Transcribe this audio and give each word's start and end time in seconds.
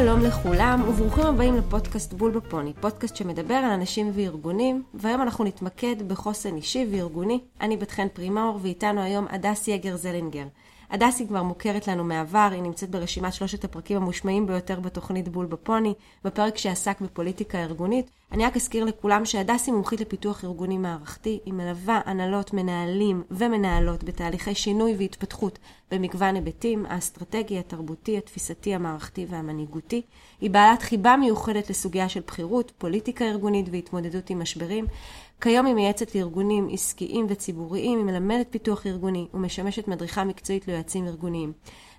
שלום 0.00 0.20
לכולם, 0.20 0.88
וברוכים 0.88 1.26
הבאים 1.26 1.56
לפודקאסט 1.56 2.12
בול 2.12 2.30
בפוני, 2.30 2.72
פודקאסט 2.80 3.16
שמדבר 3.16 3.54
על 3.54 3.70
אנשים 3.70 4.10
וארגונים, 4.14 4.82
והיום 4.94 5.22
אנחנו 5.22 5.44
נתמקד 5.44 6.08
בחוסן 6.08 6.56
אישי 6.56 6.86
וארגוני. 6.90 7.40
אני 7.60 7.76
בת 7.76 7.90
חן 7.90 8.08
פרימאור, 8.08 8.58
ואיתנו 8.62 9.00
היום 9.00 9.26
הדס 9.30 9.68
יגר 9.68 9.96
זלינגר. 9.96 10.44
הדסי 10.90 11.26
כבר 11.26 11.42
מוכרת 11.42 11.88
לנו 11.88 12.04
מעבר, 12.04 12.48
היא 12.52 12.62
נמצאת 12.62 12.90
ברשימת 12.90 13.32
שלושת 13.32 13.64
הפרקים 13.64 13.96
המושמעים 13.96 14.46
ביותר 14.46 14.80
בתוכנית 14.80 15.28
בול 15.28 15.46
בפוני, 15.46 15.94
בפרק 16.24 16.56
שעסק 16.56 17.00
בפוליטיקה 17.00 17.58
ארגונית. 17.58 18.10
אני 18.32 18.44
רק 18.44 18.56
אזכיר 18.56 18.84
לכולם 18.84 19.24
שהדסי 19.24 19.70
מומחית 19.70 20.00
לפיתוח 20.00 20.44
ארגוני 20.44 20.78
מערכתי, 20.78 21.40
היא 21.44 21.54
מלווה 21.54 22.00
הנהלות, 22.04 22.52
מנהלים 22.52 23.22
ומנהלות 23.30 24.04
בתהליכי 24.04 24.54
שינוי 24.54 24.94
והתפתחות 24.98 25.58
במגוון 25.90 26.34
היבטים, 26.34 26.86
האסטרטגי, 26.88 27.58
התרבותי, 27.58 28.18
התפיסתי, 28.18 28.74
המערכתי 28.74 29.26
והמנהיגותי. 29.28 30.02
היא 30.40 30.50
בעלת 30.50 30.82
חיבה 30.82 31.16
מיוחדת 31.16 31.70
לסוגיה 31.70 32.08
של 32.08 32.20
בחירות, 32.26 32.72
פוליטיקה 32.78 33.24
ארגונית 33.24 33.66
והתמודדות 33.70 34.30
עם 34.30 34.42
משברים. 34.42 34.86
כיום 35.40 35.66
היא 35.66 35.74
מייעצת 35.74 36.14
לארגונים 36.14 36.68
עסקיים 36.72 37.26
וציבוריים, 37.28 37.98
היא 37.98 38.06
מלמדת 38.06 38.46
פיתוח 38.50 38.86
ארגוני 38.86 39.26
ומשמשת 39.34 39.88
מדריכה 39.88 40.24
מקצועית 40.24 40.68
ליועצים 40.68 41.06
ארגוניים. 41.06 41.52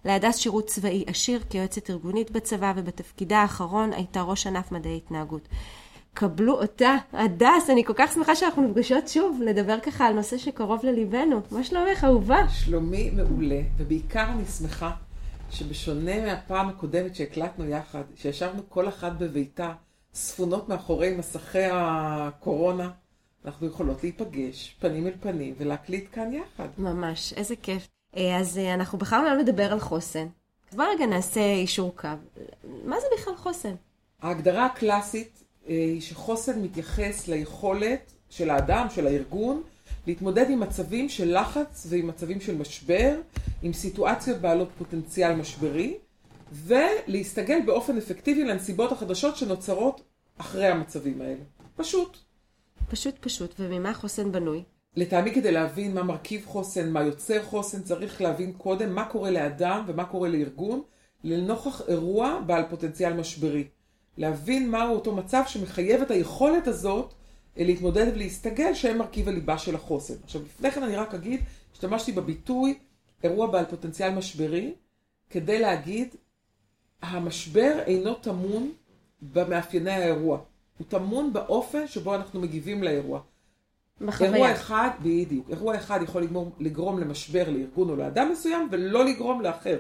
להדס 0.06 0.38
שירות 0.38 0.66
צבאי 0.66 1.04
עשיר 1.08 1.40
כיועצת 1.50 1.90
ארגונית 1.90 2.32
בצבא 2.32 2.74
ובתפקידה 2.76 3.38
האחרון 3.38 3.94
הייתה 3.94 4.22
ראש 4.22 4.48
ענף 4.48 4.72
מדעי 4.72 4.98
התנהגות. 4.98 5.48
קבלו 6.14 6.62
אותה. 6.62 6.96
הדס, 7.14 7.70
אני 7.70 7.84
כל 7.86 7.94
כך 7.96 8.14
שמחה 8.14 8.36
שאנחנו 8.36 8.68
נפגשות 8.68 9.08
שוב, 9.08 9.42
לדבר 9.46 9.80
ככה 9.80 10.06
על 10.06 10.14
נושא 10.14 10.38
שקרוב 10.38 10.86
לליבנו. 10.86 11.42
מה 11.52 11.64
שלומך, 11.64 12.04
אהובה? 12.04 12.50
שלומי 12.50 13.10
מעולה, 13.10 13.62
ובעיקר 13.78 14.26
אני 14.30 14.46
שמחה 14.46 14.92
שבשונה 15.52 16.26
מהפעם 16.26 16.70
הקודמת 16.70 17.16
שהקלטנו 17.16 17.66
יחד, 17.66 18.04
שישבנו 18.16 18.62
כל 18.70 18.88
אחת 18.88 19.12
בביתה, 19.12 19.74
ספונות 20.14 20.70
מאחורי 20.70 21.16
מסכי 21.18 21.68
הקורונה, 21.72 22.90
אנחנו 23.46 23.68
יכולות 23.68 24.04
להיפגש 24.04 24.76
פנים 24.80 25.08
אל 25.08 25.14
פנים 25.22 25.54
ולהקליט 25.58 26.06
כאן 26.12 26.34
יחד. 26.34 26.68
ממש, 26.78 27.34
איזה 27.34 27.56
כיף. 27.56 27.88
אה, 28.18 28.38
אז 28.40 28.58
אה, 28.58 28.74
אנחנו 28.74 28.98
בחרנו 28.98 29.28
היום 29.28 29.40
לדבר 29.40 29.72
על 29.72 29.80
חוסן. 29.80 30.28
בוא 30.76 30.86
רגע 30.96 31.06
נעשה 31.06 31.54
אישור 31.54 31.96
קו. 31.96 32.08
מה 32.86 32.96
זה 33.00 33.08
בכלל 33.18 33.36
חוסן? 33.36 33.74
ההגדרה 34.22 34.66
הקלאסית 34.66 35.44
אה, 35.70 35.74
היא 35.74 36.02
שחוסן 36.02 36.62
מתייחס 36.62 37.28
ליכולת 37.28 38.12
של 38.30 38.50
האדם, 38.50 38.88
של 38.90 39.08
הארגון, 39.08 39.64
להתמודד 40.08 40.50
עם 40.50 40.60
מצבים 40.60 41.10
של 41.10 41.40
לחץ 41.40 41.88
ועם 41.90 42.08
מצבים 42.08 42.42
של 42.42 42.58
משבר, 42.58 43.16
עם 43.64 43.74
סיטואציות 43.74 44.38
בעלות 44.38 44.70
פוטנציאל 44.78 45.36
משברי, 45.36 45.98
ולהסתגל 46.52 47.60
באופן 47.66 47.98
אפקטיבי 47.98 48.44
לנסיבות 48.44 48.92
החדשות 48.92 49.38
שנוצרות 49.38 50.02
אחרי 50.38 50.68
המצבים 50.68 51.22
האלה. 51.22 51.44
פשוט. 51.76 52.18
פשוט 52.92 53.16
פשוט, 53.20 53.56
וממה 53.60 53.94
חוסן 53.94 54.32
בנוי? 54.32 54.64
לטעמי 54.96 55.34
כדי 55.34 55.52
להבין 55.52 55.94
מה 55.94 56.04
מרכיב 56.04 56.46
חוסן, 56.46 56.90
מה 56.90 57.04
יוצר 57.04 57.44
חוסן, 57.44 57.84
צריך 57.84 58.22
להבין 58.22 58.54
קודם 58.54 58.96
מה 58.96 59.06
קורה 59.06 59.32
לאדם 59.32 59.84
ומה 59.88 60.06
קורה 60.06 60.30
לארגון, 60.30 60.82
לנוכח 61.24 61.82
אירוע 61.88 62.40
בעל 62.46 62.64
פוטנציאל 62.70 63.14
משברי. 63.14 63.68
להבין 64.18 64.70
מהו 64.72 64.96
אותו 64.96 65.16
מצב 65.16 65.44
שמחייב 65.48 66.02
את 66.02 66.12
היכולת 66.12 66.68
הזאת 66.68 67.14
אה, 67.58 67.64
להתמודד 67.64 68.06
ולהסתגל 68.16 68.74
שהם 68.74 68.98
מרכיב 68.98 69.28
הליבה 69.28 69.58
של 69.58 69.76
החוסן. 69.76 70.16
עכשיו 70.24 70.42
לפני 70.42 70.72
כן 70.72 70.84
אני 70.84 70.96
רק 70.96 71.14
אגיד, 71.14 71.42
השתמשתי 71.74 72.12
בביטוי 72.12 72.80
אירוע 73.24 73.48
בעל 73.48 73.66
פוטנציאל 73.66 74.14
משברי, 74.14 74.74
כדי 75.30 75.60
להגיד, 75.60 76.16
המשבר 77.02 77.80
אינו 77.86 78.14
טמון 78.14 78.72
במאפייני 79.22 79.92
האירוע. 79.92 80.40
הוא 80.78 80.88
טמון 80.90 81.34
באופן 81.34 81.88
שבו 81.88 82.16
אנחנו 82.16 82.42
מגיבים 82.42 82.84
לאירוע. 82.84 83.22
בחוויה. 84.02 84.34
אירוע 84.34 84.52
אחד, 84.52 84.90
בדיוק, 85.02 85.50
אירוע 85.50 85.76
אחד 85.76 86.00
יכול 86.04 86.22
לגרום, 86.24 86.52
לגרום 86.60 87.00
למשבר 87.00 87.50
לארגון 87.50 87.90
או 87.90 87.96
לאדם 87.96 88.30
מסוים 88.32 88.68
ולא 88.72 89.06
לגרום 89.06 89.42
לאחר. 89.42 89.78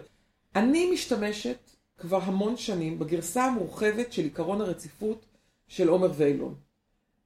אני 0.55 0.91
משתמשת 0.91 1.69
כבר 1.97 2.19
המון 2.21 2.57
שנים 2.57 2.99
בגרסה 2.99 3.45
המורחבת 3.45 4.13
של 4.13 4.25
עקרון 4.25 4.61
הרציפות 4.61 5.25
של 5.67 5.87
עומר 5.87 6.11
ואילון. 6.15 6.55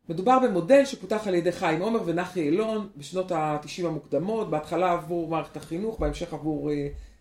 מדובר 0.09 0.39
במודל 0.39 0.85
שפותח 0.85 1.27
על 1.27 1.35
ידי 1.35 1.51
חיים 1.51 1.81
עומר 1.81 1.99
ונחי 2.05 2.41
אילון 2.41 2.89
בשנות 2.97 3.31
ה-90 3.31 3.85
המוקדמות, 3.85 4.49
בהתחלה 4.49 4.91
עבור 4.91 5.29
מערכת 5.29 5.57
החינוך, 5.57 5.99
בהמשך 5.99 6.33
עבור 6.33 6.69
uh, 6.69 6.73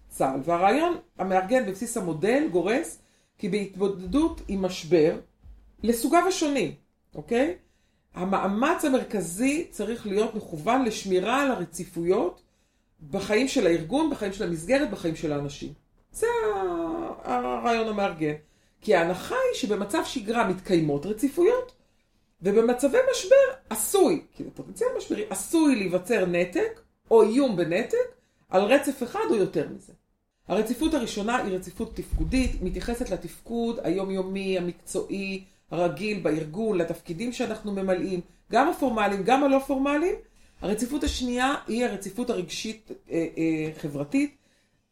צה"ל. 0.09 0.41
והרעיון 0.44 0.97
המארגן 1.19 1.66
בבסיס 1.66 1.97
המודל 1.97 2.49
גורס 2.53 2.99
כי 3.38 3.49
בהתמודדות 3.49 4.41
עם 4.49 4.62
משבר, 4.62 5.19
לסוגיו 5.84 6.22
השונים, 6.28 6.75
אוקיי? 7.15 7.56
המאמץ 8.15 8.84
המרכזי 8.84 9.67
צריך 9.71 10.06
להיות 10.06 10.34
מכוון 10.34 10.84
לשמירה 10.84 11.43
על 11.43 11.50
הרציפויות 11.50 12.43
בחיים 13.11 13.49
של 13.49 13.67
הארגון, 13.67 14.11
בחיים 14.11 14.33
של 14.33 14.45
המסגרת, 14.45 14.91
בחיים 14.91 15.17
של 15.17 15.33
האנשים. 15.33 15.72
זה 16.12 16.27
הרעיון 17.25 17.89
המארגן. 17.89 18.34
כי 18.81 18.95
ההנחה 18.95 19.34
היא 19.34 19.61
שבמצב 19.61 20.05
שגרה 20.05 20.49
מתקיימות 20.49 21.06
רציפויות, 21.06 21.72
ובמצבי 22.43 22.99
משבר 23.12 23.37
עשוי, 23.71 24.22
זה 24.39 24.45
פוטנציאל 24.55 24.89
משברי, 24.97 25.25
עשוי 25.31 25.77
להיווצר 25.77 26.27
נתק 26.27 26.81
או 27.11 27.22
איום 27.22 27.56
בנתק 27.56 28.15
על 28.49 28.62
רצף 28.62 29.03
אחד 29.03 29.25
או 29.31 29.34
יותר 29.34 29.69
מזה. 29.77 29.93
הרציפות 30.49 30.95
הראשונה 30.95 31.37
היא 31.37 31.56
רציפות 31.56 31.97
תפקודית, 31.97 32.62
מתייחסת 32.62 33.11
לתפקוד 33.11 33.78
היומיומי, 33.83 34.59
המקצועי, 34.59 35.45
הרגיל 35.71 36.21
בארגון, 36.21 36.79
לתפקידים 36.79 37.33
שאנחנו 37.33 37.73
ממלאים, 37.73 38.21
גם 38.53 38.69
הפורמליים, 38.69 39.23
גם 39.23 39.45
הלא 39.45 39.59
פורמליים. 39.59 40.15
הרציפות 40.61 41.05
השנייה 41.05 41.55
היא 41.67 41.85
הרציפות 41.85 42.31
הרגשית 42.31 42.91
אה, 43.11 43.27
אה. 43.39 44.05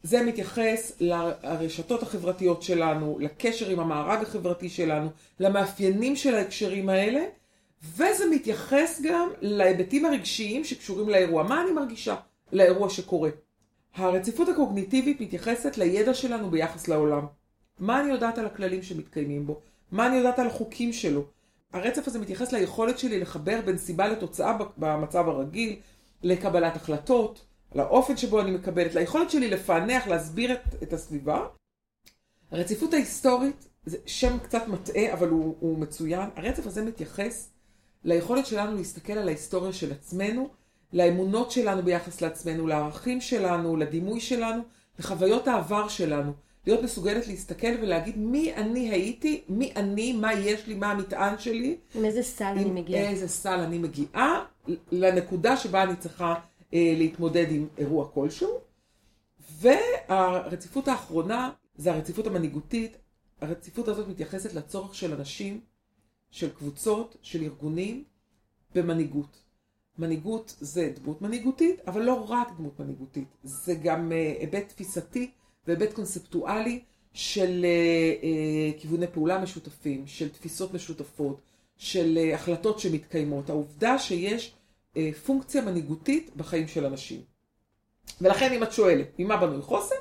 זה 0.03 0.23
מתייחס 0.23 0.93
לרשתות 1.01 2.03
החברתיות 2.03 2.63
שלנו, 2.63 3.19
לקשר 3.21 3.71
עם 3.71 3.81
המארג 3.81 4.23
החברתי 4.23 4.69
שלנו, 4.69 5.09
למאפיינים 5.41 6.17
של 6.17 6.35
ההקשרים 6.35 6.89
האלה, 6.89 7.25
וזה 7.83 8.25
מתייחס 8.31 9.01
גם 9.05 9.29
להיבטים 9.41 10.05
הרגשיים 10.05 10.65
שקשורים 10.65 11.09
לאירוע. 11.09 11.43
מה 11.43 11.63
אני 11.63 11.73
מרגישה 11.73 12.17
לאירוע 12.53 12.91
שקורה? 12.91 13.31
הרציפות 13.95 14.49
הקוגניטיבית 14.49 15.21
מתייחסת 15.21 15.79
לידע 15.79 16.15
שלנו 16.15 16.51
ביחס 16.51 16.89
לעולם. 16.89 17.27
מה 17.79 18.01
אני 18.01 18.11
יודעת 18.11 18.39
על 18.39 18.47
הכללים 18.47 18.83
שמתקיימים 18.83 19.47
בו? 19.47 19.61
מה 19.93 20.07
אני 20.07 20.17
יודעת 20.17 20.39
על 20.39 20.47
החוקים 20.47 20.93
שלו? 20.93 21.25
הרצף 21.73 22.09
הזה 22.09 22.19
מתייחס 22.19 22.53
ליכולת 22.53 22.99
שלי 22.99 23.21
לחבר 23.21 23.61
בין 23.65 23.79
סיבה 23.79 24.09
לתוצאה 24.09 24.59
במצב 24.77 25.29
הרגיל, 25.29 25.77
לקבלת 26.23 26.77
החלטות, 26.77 27.45
לאופן 27.75 28.17
שבו 28.17 28.41
אני 28.41 28.51
מקבלת, 28.51 28.95
ליכולת 28.95 29.31
שלי 29.31 29.51
לפענח, 29.51 30.07
להסביר 30.07 30.53
את, 30.53 30.83
את 30.83 30.93
הסביבה. 30.93 31.47
הרציפות 32.51 32.95
ההיסטורית, 32.95 33.69
זה 33.87 33.99
שם 34.07 34.39
קצת 34.39 34.69
מטעה, 34.69 35.13
אבל 35.13 35.29
הוא, 35.29 35.57
הוא 35.61 35.79
מצוין. 35.79 36.29
הרצף 36.37 36.67
הזה 36.67 36.85
מתייחס 36.85 37.51
ליכולת 38.05 38.47
שלנו 38.47 38.77
להסתכל 38.77 39.13
על 39.13 39.29
ההיסטוריה 39.29 39.73
של 39.73 39.93
עצמנו, 39.93 40.49
לאמונות 40.93 41.51
שלנו 41.51 41.83
ביחס 41.83 42.21
לעצמנו, 42.21 42.67
לערכים 42.67 43.21
שלנו, 43.21 43.77
לדימוי 43.77 44.21
שלנו, 44.21 44.63
לחוויות 44.99 45.49
העבר 45.49 45.89
שלנו. 45.89 46.33
להיות 46.67 46.83
מסוגלת 46.83 47.27
להסתכל 47.27 47.67
ולהגיד 47.83 48.19
מי 48.19 48.55
אני 48.55 48.91
הייתי, 48.91 49.43
מי 49.49 49.73
אני, 49.77 50.13
מה 50.13 50.35
יש 50.35 50.67
לי, 50.67 50.75
מה 50.75 50.91
המטען 50.91 51.39
שלי. 51.39 51.77
עם 51.95 52.05
איזה 52.05 52.23
סל 52.23 52.45
אני 52.45 52.65
מגיעה. 52.65 53.05
עם 53.05 53.11
איזה 53.11 53.29
סל 53.29 53.61
אני 53.61 53.79
מגיעה, 53.79 54.45
לנקודה 54.93 55.57
שבה 55.57 55.83
אני 55.83 55.97
צריכה 55.97 56.35
אה, 56.75 56.95
להתמודד 56.97 57.47
עם 57.51 57.69
אירוע 57.79 58.09
כלשהו. 58.09 58.61
והרציפות 59.61 60.89
האחרונה 60.89 61.51
זה 61.77 61.93
הרציפות 61.93 62.27
המנהיגותית. 62.27 62.97
הרציפות 63.41 63.89
הזאת 63.89 64.09
מתייחסת 64.09 64.55
לצורך 64.55 64.95
של 64.95 65.15
אנשים, 65.15 65.61
של 66.31 66.51
קבוצות, 66.51 67.17
של 67.23 67.43
ארגונים, 67.43 68.05
במנהיגות. 68.75 69.43
מנהיגות 69.99 70.57
זה 70.61 70.93
דמות 71.03 71.23
מנהיגותית, 71.23 71.81
אבל 71.87 72.03
לא 72.03 72.27
רק 72.29 72.49
דמות 72.59 72.81
מנהיגותית, 72.81 73.29
זה 73.43 73.75
גם 73.75 74.13
אה, 74.13 74.35
היבט 74.41 74.69
תפיסתי 74.69 75.31
והיבט 75.67 75.93
קונספטואלי 75.93 76.81
של 77.13 77.65
uh, 77.65 78.23
uh, 78.23 78.81
כיווני 78.81 79.07
פעולה 79.07 79.39
משותפים, 79.39 80.07
של 80.07 80.29
תפיסות 80.29 80.75
משותפות, 80.75 81.41
של 81.77 82.19
uh, 82.19 82.35
החלטות 82.35 82.81
שמתקיימות. 82.81 83.51
העובדה 83.51 83.99
שיש 83.99 84.53
uh, 84.95 84.99
פונקציה 85.27 85.63
מנהיגותית 85.63 86.31
בחיים 86.37 86.69
של 86.69 86.87
אנשים. 86.87 87.21
ולכן 88.21 88.53
אם 88.53 88.63
את 88.63 88.73
שואלת, 88.73 89.19
ממה 89.19 89.37
בנוי 89.37 89.63
חוסן? 89.63 89.95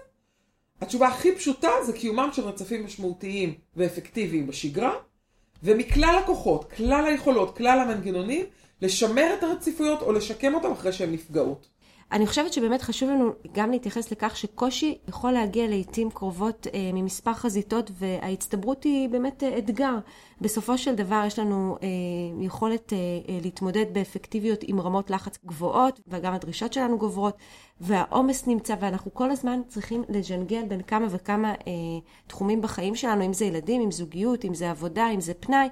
התשובה 0.81 1.07
הכי 1.07 1.35
פשוטה 1.35 1.69
זה 1.85 1.93
קיומם 1.93 2.29
של 2.33 2.41
רצפים 2.41 2.85
משמעותיים 2.85 3.53
ואפקטיביים 3.75 4.47
בשגרה, 4.47 4.93
ומכלל 5.63 6.19
הכוחות, 6.23 6.71
כלל 6.71 7.05
היכולות, 7.05 7.57
כלל 7.57 7.79
המנגנונים, 7.79 8.45
לשמר 8.81 9.35
את 9.39 9.43
הרציפויות 9.43 10.01
או 10.01 10.11
לשקם 10.11 10.55
אותם 10.55 10.71
אחרי 10.71 10.93
שהן 10.93 11.11
נפגעות. 11.11 11.67
אני 12.11 12.27
חושבת 12.27 12.53
שבאמת 12.53 12.81
חשוב 12.81 13.09
לנו 13.09 13.31
גם 13.51 13.71
להתייחס 13.71 14.11
לכך 14.11 14.37
שקושי 14.37 14.97
יכול 15.07 15.31
להגיע 15.31 15.67
לעיתים 15.67 16.11
קרובות 16.11 16.67
אה, 16.73 16.91
ממספר 16.93 17.33
חזיתות, 17.33 17.91
וההצטברות 17.93 18.83
היא 18.83 19.09
באמת 19.09 19.43
אה, 19.43 19.57
אתגר. 19.57 19.97
בסופו 20.41 20.77
של 20.77 20.95
דבר 20.95 21.23
יש 21.27 21.39
לנו 21.39 21.77
אה, 21.83 21.87
יכולת 22.45 22.93
אה, 22.93 22.97
אה, 22.97 23.39
להתמודד 23.43 23.85
באפקטיביות 23.93 24.59
עם 24.63 24.79
רמות 24.79 25.09
לחץ 25.09 25.37
גבוהות, 25.45 25.99
וגם 26.07 26.33
הדרישות 26.33 26.73
שלנו 26.73 26.97
גוברות, 26.97 27.37
והעומס 27.81 28.47
נמצא, 28.47 28.75
ואנחנו 28.79 29.13
כל 29.13 29.31
הזמן 29.31 29.61
צריכים 29.67 30.03
לג'נגל 30.09 30.63
בין 30.63 30.81
כמה 30.81 31.07
וכמה 31.09 31.51
אה, 31.51 31.73
תחומים 32.27 32.61
בחיים 32.61 32.95
שלנו, 32.95 33.25
אם 33.25 33.33
זה 33.33 33.45
ילדים, 33.45 33.81
אם 33.81 33.91
זוגיות, 33.91 34.45
אם 34.45 34.53
זה 34.53 34.71
עבודה, 34.71 35.09
אם 35.09 35.21
זה 35.21 35.33
פנאי. 35.33 35.67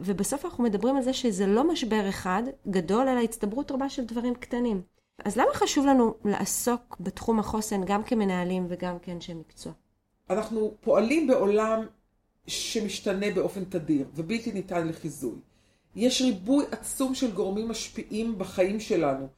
ובסוף 0.00 0.44
אנחנו 0.44 0.64
מדברים 0.64 0.96
על 0.96 1.02
זה 1.02 1.12
שזה 1.12 1.46
לא 1.46 1.72
משבר 1.72 2.08
אחד 2.08 2.42
גדול, 2.68 3.08
אלא 3.08 3.20
הצטברות 3.20 3.70
רבה 3.70 3.88
של 3.88 4.04
דברים 4.04 4.34
קטנים. 4.34 5.01
אז 5.24 5.36
למה 5.36 5.54
חשוב 5.54 5.86
לנו 5.86 6.14
לעסוק 6.24 6.96
בתחום 7.00 7.38
החוסן 7.38 7.84
גם 7.84 8.02
כמנהלים 8.02 8.66
וגם 8.68 8.98
כאנשי 8.98 9.34
מקצוע? 9.34 9.72
אנחנו 10.30 10.74
פועלים 10.80 11.26
בעולם 11.26 11.86
שמשתנה 12.46 13.30
באופן 13.34 13.64
תדיר 13.64 14.06
ובלתי 14.14 14.52
ניתן 14.52 14.88
לחיזוי. 14.88 15.38
יש 15.96 16.22
ריבוי 16.22 16.64
עצום 16.70 17.14
של 17.14 17.32
גורמים 17.32 17.68
משפיעים 17.68 18.38
בחיים 18.38 18.80
שלנו. 18.80 19.28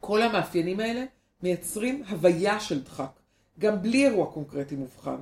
כל 0.00 0.22
המאפיינים 0.22 0.80
האלה 0.80 1.04
מייצרים 1.42 2.02
הוויה 2.08 2.60
של 2.60 2.82
דחק, 2.82 3.20
גם 3.58 3.82
בלי 3.82 4.06
אירוע 4.06 4.32
קונקרטי 4.32 4.76
מובחן. 4.76 5.16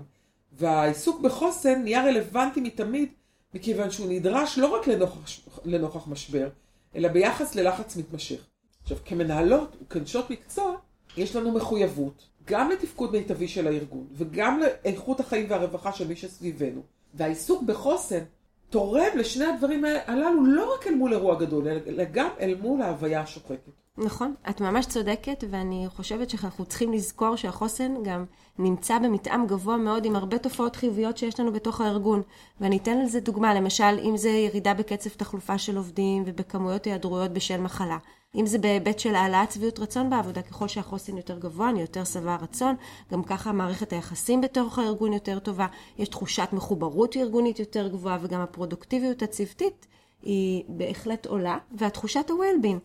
והעיסוק 0.53 1.21
בחוסן 1.21 1.83
נהיה 1.83 2.05
רלוונטי 2.05 2.61
מתמיד, 2.61 3.09
מכיוון 3.55 3.91
שהוא 3.91 4.07
נדרש 4.09 4.59
לא 4.59 4.67
רק 4.67 4.87
לנוכח, 4.87 5.59
לנוכח 5.65 6.07
משבר, 6.07 6.49
אלא 6.95 7.09
ביחס 7.09 7.55
ללחץ 7.55 7.97
מתמשך. 7.97 8.50
עכשיו, 8.93 9.05
כמנהלות 9.05 9.77
וכנשות 9.83 10.31
מקצוע, 10.31 10.75
יש 11.17 11.37
לנו 11.37 11.53
מחויבות 11.53 12.27
גם 12.47 12.71
לתפקוד 12.71 13.13
מיטבי 13.13 13.49
של 13.49 13.67
הארגון, 13.67 14.07
וגם 14.13 14.61
לאיכות 14.61 15.21
החיים 15.21 15.47
והרווחה 15.51 15.93
של 15.93 16.09
מי 16.09 16.17
שסביבנו. 16.17 16.81
והעיסוק 17.15 17.63
בחוסן 17.63 18.25
תורם 18.71 19.09
לשני 19.17 19.45
הדברים 19.45 19.85
הללו 20.07 20.45
לא 20.47 20.75
רק 20.75 20.87
אל 20.87 20.95
מול 20.95 21.13
אירוע 21.13 21.35
גדול, 21.35 21.69
אלא 21.69 22.05
גם 22.13 22.29
אל 22.41 22.55
מול 22.61 22.83
ההוויה 22.83 23.21
השוחקת. 23.21 23.71
נכון, 23.99 24.35
את 24.51 24.61
ממש 24.61 24.87
צודקת, 24.87 25.45
ואני 25.51 25.87
חושבת 25.89 26.31
שאנחנו 26.31 26.65
צריכים 26.65 26.93
לזכור 26.93 27.37
שהחוסן 27.37 27.95
גם 28.03 28.25
נמצא 28.59 28.99
במתאם 28.99 29.47
גבוה 29.47 29.77
מאוד 29.77 30.05
עם 30.05 30.17
הרבה 30.17 30.39
תופעות 30.39 30.77
חיוביות 30.77 31.17
שיש 31.17 31.41
לנו 31.41 31.53
בתוך 31.53 31.81
הארגון. 31.81 32.23
ואני 32.61 32.77
אתן 32.77 32.99
לזה 33.03 33.21
דוגמה, 33.21 33.55
למשל, 33.55 33.99
אם 34.05 34.17
זה 34.17 34.29
ירידה 34.29 34.75
בקצב 34.75 35.11
תחלופה 35.11 35.59
של 35.59 35.77
עובדים 35.77 36.23
ובכמויות 36.27 36.85
היעדרויות 36.85 37.31
בשל 37.31 37.61
מחלה. 37.61 37.99
אם 38.35 38.47
זה 38.47 38.59
בהיבט 38.59 38.99
של 38.99 39.15
העלאת 39.15 39.53
שביעות 39.53 39.79
רצון 39.79 40.11
בעבודה, 40.11 40.43
ככל 40.43 40.69
שהחוסן 40.69 41.17
יותר 41.17 41.39
גבוה, 41.39 41.71
אני 41.71 41.81
יותר 41.81 42.05
שבע 42.05 42.37
רצון, 42.43 42.77
גם 43.13 43.23
ככה 43.23 43.53
מערכת 43.53 43.93
היחסים 43.93 44.41
בתוך 44.41 44.79
הארגון 44.79 45.13
יותר 45.13 45.39
טובה, 45.39 45.67
יש 45.99 46.09
תחושת 46.09 46.49
מחוברות 46.53 47.17
ארגונית 47.17 47.59
יותר 47.59 47.89
גבוהה, 47.89 48.19
וגם 48.21 48.41
הפרודוקטיביות 48.41 49.23
הצוותית 49.23 49.87
היא 50.23 50.65
בהחלט 50.69 51.27
עולה, 51.27 51.59
והתחושת 51.73 52.31
ה-well-being. 52.31 52.79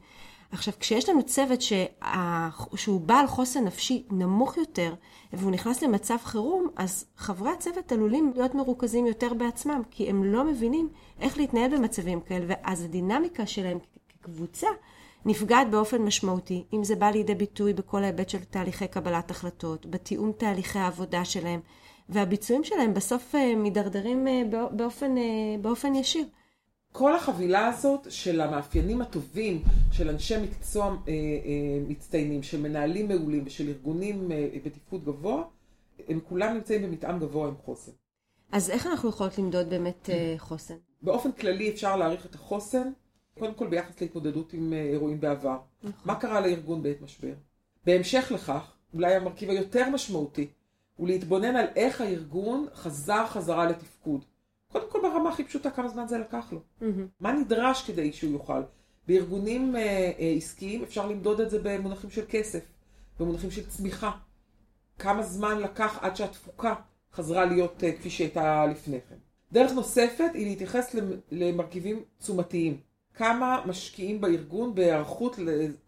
עכשיו, 0.52 0.74
כשיש 0.80 1.10
לנו 1.10 1.24
צוות 1.24 1.62
שה... 1.62 1.86
שהוא 2.76 3.02
בעל 3.02 3.28
חוסן 3.28 3.64
נפשי 3.64 4.04
נמוך 4.12 4.58
יותר, 4.58 4.94
והוא 5.34 5.52
נכנס 5.52 5.84
למצב 5.84 6.18
חירום, 6.24 6.68
אז 6.76 7.06
חברי 7.18 7.52
הצוות 7.52 7.92
עלולים 7.92 8.32
להיות 8.36 8.56
מרוכזים 8.56 9.06
יותר 9.08 9.34
בעצמם, 9.34 9.82
כי 9.92 10.10
הם 10.10 10.24
לא 10.24 10.44
מבינים 10.44 10.90
איך 11.20 11.38
להתנהל 11.38 11.78
במצבים 11.78 12.22
כאלה, 12.22 12.46
ואז 12.48 12.84
הדינמיקה 12.84 13.46
שלהם 13.46 13.78
כקבוצה 14.22 14.68
נפגעת 15.26 15.70
באופן 15.72 16.02
משמעותי, 16.02 16.64
אם 16.74 16.84
זה 16.84 16.96
בא 16.96 17.10
לידי 17.10 17.36
ביטוי 17.36 17.74
בכל 17.74 18.04
ההיבט 18.04 18.30
של 18.30 18.44
תהליכי 18.44 18.88
קבלת 18.88 19.32
החלטות, 19.32 19.86
בתיאום 19.86 20.32
תהליכי 20.38 20.80
העבודה 20.80 21.26
שלהם, 21.26 21.60
והביצועים 22.10 22.64
שלהם 22.64 22.94
בסוף 22.94 23.36
אה, 23.36 23.56
מידרדרים 23.56 24.28
אה, 24.28 24.42
באופן, 24.72 25.18
אה, 25.18 25.24
באופן 25.62 25.96
ישיר. 25.96 26.26
כל 26.92 27.16
החבילה 27.16 27.68
הזאת 27.68 28.08
של 28.10 28.42
המאפיינים 28.42 29.02
הטובים 29.02 29.64
של 29.92 30.10
אנשי 30.10 30.38
מקצוע 30.38 30.86
אה, 30.86 30.94
אה, 31.08 31.14
מצטיינים, 31.88 32.44
של 32.44 32.62
מנהלים 32.62 33.08
מעולים 33.08 33.44
ושל 33.46 33.68
ארגונים 33.68 34.32
אה, 34.32 34.48
בתפקוד 34.66 35.06
גבוה, 35.06 35.44
הם 36.08 36.20
כולם 36.30 36.54
נמצאים 36.54 36.84
במתאם 36.84 37.20
גבוה 37.20 37.48
עם 37.48 37.56
חוסן. 37.66 37.92
אז 38.52 38.70
איך 38.70 38.88
אנחנו 38.88 39.10
יכולות 39.10 39.38
למדוד 39.38 39.70
באמת 39.70 40.10
אה, 40.10 40.36
חוסן? 40.38 40.76
באופן 41.02 41.32
כללי 41.32 41.70
אפשר 41.70 41.96
להעריך 41.96 42.26
את 42.26 42.36
החוסן, 42.36 42.92
קודם 43.40 43.54
כל 43.54 43.68
ביחס 43.68 44.02
להתמודדות 44.02 44.54
עם 44.54 44.74
אה, 44.74 44.82
אירועים 44.82 45.20
בעבר. 45.20 45.58
נכון. 45.84 46.02
מה 46.06 46.16
קרה 46.16 46.42
לארגון 46.42 46.84
בעת 46.84 47.02
משבר? 47.02 47.34
בהמשך 47.86 48.32
לכך, 48.36 48.74
אולי 48.94 49.16
המרכיב 49.16 49.50
היותר 49.50 49.90
משמעותי, 49.90 50.48
הוא 50.96 51.08
להתבונן 51.08 51.56
על 51.56 51.68
איך 51.76 52.02
הארגון 52.02 52.68
חזר 52.74 53.26
חזרה 53.28 53.66
לתפקוד. 53.66 54.26
קודם 54.72 54.92
כל 54.92 55.00
ברמה 55.02 55.30
הכי 55.30 55.44
פשוטה, 55.44 55.72
כמה 55.72 55.88
זמן 55.88 56.08
זה 56.08 56.18
לקח 56.18 56.52
לו. 56.52 56.60
Mm-hmm. 56.60 56.86
מה 57.20 57.32
נדרש 57.32 57.88
כדי 57.88 58.14
שהוא 58.14 58.32
יוכל? 58.32 58.62
בארגונים 59.08 59.76
אה, 59.76 59.82
אה, 60.20 60.34
עסקיים 60.38 60.84
אפשר 60.84 61.08
למדוד 61.08 61.42
את 61.42 61.50
זה 61.50 61.60
במונחים 61.64 62.10
של 62.10 62.26
כסף, 62.30 62.66
במונחים 63.20 63.52
של 63.52 63.68
צמיחה. 63.68 64.12
כמה 65.00 65.24
זמן 65.24 65.60
לקח 65.60 66.00
עד 66.02 66.16
שהתפוקה 66.16 66.74
חזרה 67.14 67.46
להיות 67.46 67.84
אה, 67.84 67.92
כפי 67.92 68.10
שהייתה 68.10 68.66
לפני 68.66 69.00
כן. 69.10 69.16
דרך 69.52 69.72
נוספת 69.72 70.30
היא 70.34 70.46
להתייחס 70.46 70.96
למרכיבים 71.32 72.04
תשומתיים. 72.18 72.78
כמה 73.16 73.62
משקיעים 73.66 74.22
בארגון 74.22 74.76
בהיערכות 74.76 75.40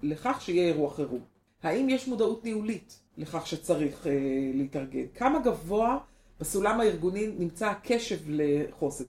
לכך 0.04 0.42
שיהיה 0.42 0.68
אירוע 0.68 0.94
חירום. 0.94 1.22
האם 1.64 1.90
יש 1.90 2.08
מודעות 2.08 2.44
ניהולית 2.44 3.00
לכך 3.18 3.48
שצריך 3.48 4.08
אה, 4.08 4.12
להתארגן? 4.54 5.08
כמה 5.16 5.40
גבוה 5.40 5.98
בסולם 6.40 6.80
הארגוני 6.80 7.28
נמצא 7.28 7.70
הקשב 7.70 8.18
לחוסן. 8.28 9.04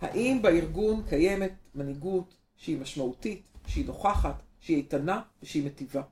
האם 0.00 0.42
בארגון 0.42 1.02
קיימת 1.08 1.52
מנהיגות 1.74 2.34
שהיא 2.56 2.78
משמעותית, 2.80 3.42
שהיא 3.66 3.86
נוכחת, 3.86 4.42
שהיא 4.60 4.76
איתנה 4.76 5.20
ושהיא 5.42 5.66
מטיבה? 5.66 6.02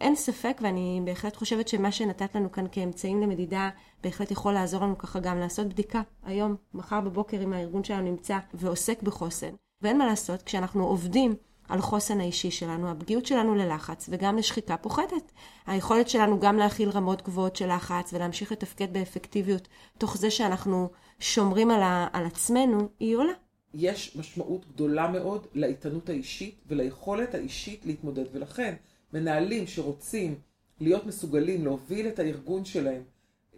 אין 0.00 0.16
ספק, 0.16 0.56
ואני 0.62 1.00
בהחלט 1.04 1.36
חושבת 1.36 1.68
שמה 1.68 1.92
שנתת 1.92 2.34
לנו 2.34 2.52
כאן 2.52 2.64
כאמצעים 2.72 3.20
למדידה, 3.20 3.70
בהחלט 4.02 4.30
יכול 4.30 4.52
לעזור 4.52 4.82
לנו 4.82 4.98
ככה 4.98 5.20
גם 5.20 5.38
לעשות 5.38 5.66
בדיקה 5.66 6.02
היום, 6.22 6.56
מחר 6.74 7.00
בבוקר, 7.00 7.42
אם 7.42 7.52
הארגון 7.52 7.84
שלנו 7.84 8.02
נמצא 8.02 8.38
ועוסק 8.54 9.02
בחוסן. 9.02 9.54
ואין 9.82 9.98
מה 9.98 10.06
לעשות, 10.06 10.42
כשאנחנו 10.42 10.84
עובדים 10.86 11.34
על 11.68 11.80
חוסן 11.80 12.20
האישי 12.20 12.50
שלנו, 12.50 12.90
הפגיעות 12.90 13.26
שלנו 13.26 13.54
ללחץ 13.54 14.06
וגם 14.12 14.36
לשחיקה 14.36 14.76
פוחתת. 14.76 15.32
היכולת 15.66 16.08
שלנו 16.08 16.40
גם 16.40 16.56
להכיל 16.56 16.88
רמות 16.90 17.22
גבוהות 17.22 17.56
של 17.56 17.72
לחץ 17.72 18.12
ולהמשיך 18.12 18.52
לתפקד 18.52 18.92
באפקטיביות, 18.92 19.68
תוך 19.98 20.16
זה 20.16 20.30
שאנחנו 20.30 20.90
שומרים 21.18 21.70
על, 21.70 21.82
ה- 21.82 22.06
על 22.12 22.26
עצמנו, 22.26 22.88
היא 23.00 23.16
עולה. 23.16 23.32
יש 23.74 24.16
משמעות 24.16 24.66
גדולה 24.68 25.08
מאוד 25.08 25.46
לאיתנות 25.54 26.08
האישית 26.08 26.60
וליכולת 26.68 27.34
האישית 27.34 27.86
להתמודד, 27.86 28.24
ולכן 28.32 28.74
מנהלים 29.12 29.66
שרוצים 29.66 30.34
להיות 30.80 31.06
מסוגלים 31.06 31.64
להוביל 31.64 32.08
את 32.08 32.18
הארגון 32.18 32.64
שלהם 32.64 33.02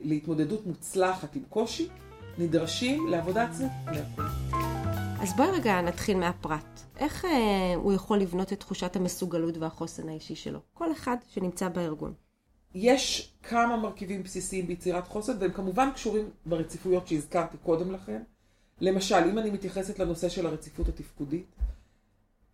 להתמודדות 0.00 0.66
מוצלחת 0.66 1.36
עם 1.36 1.42
קושי, 1.48 1.88
נדרשים 2.38 3.06
לעבודה 3.08 3.44
עצמית. 3.44 3.72
אז 5.22 5.36
בואי 5.36 5.50
רגע 5.50 5.80
נתחיל 5.80 6.16
מהפרט. 6.16 6.80
איך 6.96 7.24
אה, 7.24 7.74
הוא 7.74 7.92
יכול 7.92 8.18
לבנות 8.18 8.52
את 8.52 8.60
תחושת 8.60 8.96
המסוגלות 8.96 9.56
והחוסן 9.56 10.08
האישי 10.08 10.34
שלו? 10.34 10.60
כל 10.74 10.92
אחד 10.92 11.16
שנמצא 11.28 11.68
בארגון. 11.68 12.14
יש 12.74 13.34
כמה 13.42 13.76
מרכיבים 13.76 14.22
בסיסיים 14.22 14.66
ביצירת 14.66 15.08
חוסן, 15.08 15.32
והם 15.40 15.52
כמובן 15.52 15.90
קשורים 15.94 16.30
ברציפויות 16.46 17.08
שהזכרתי 17.08 17.56
קודם 17.56 17.92
לכן. 17.92 18.22
למשל, 18.80 19.24
אם 19.30 19.38
אני 19.38 19.50
מתייחסת 19.50 19.98
לנושא 19.98 20.28
של 20.28 20.46
הרציפות 20.46 20.88
התפקודית, 20.88 21.56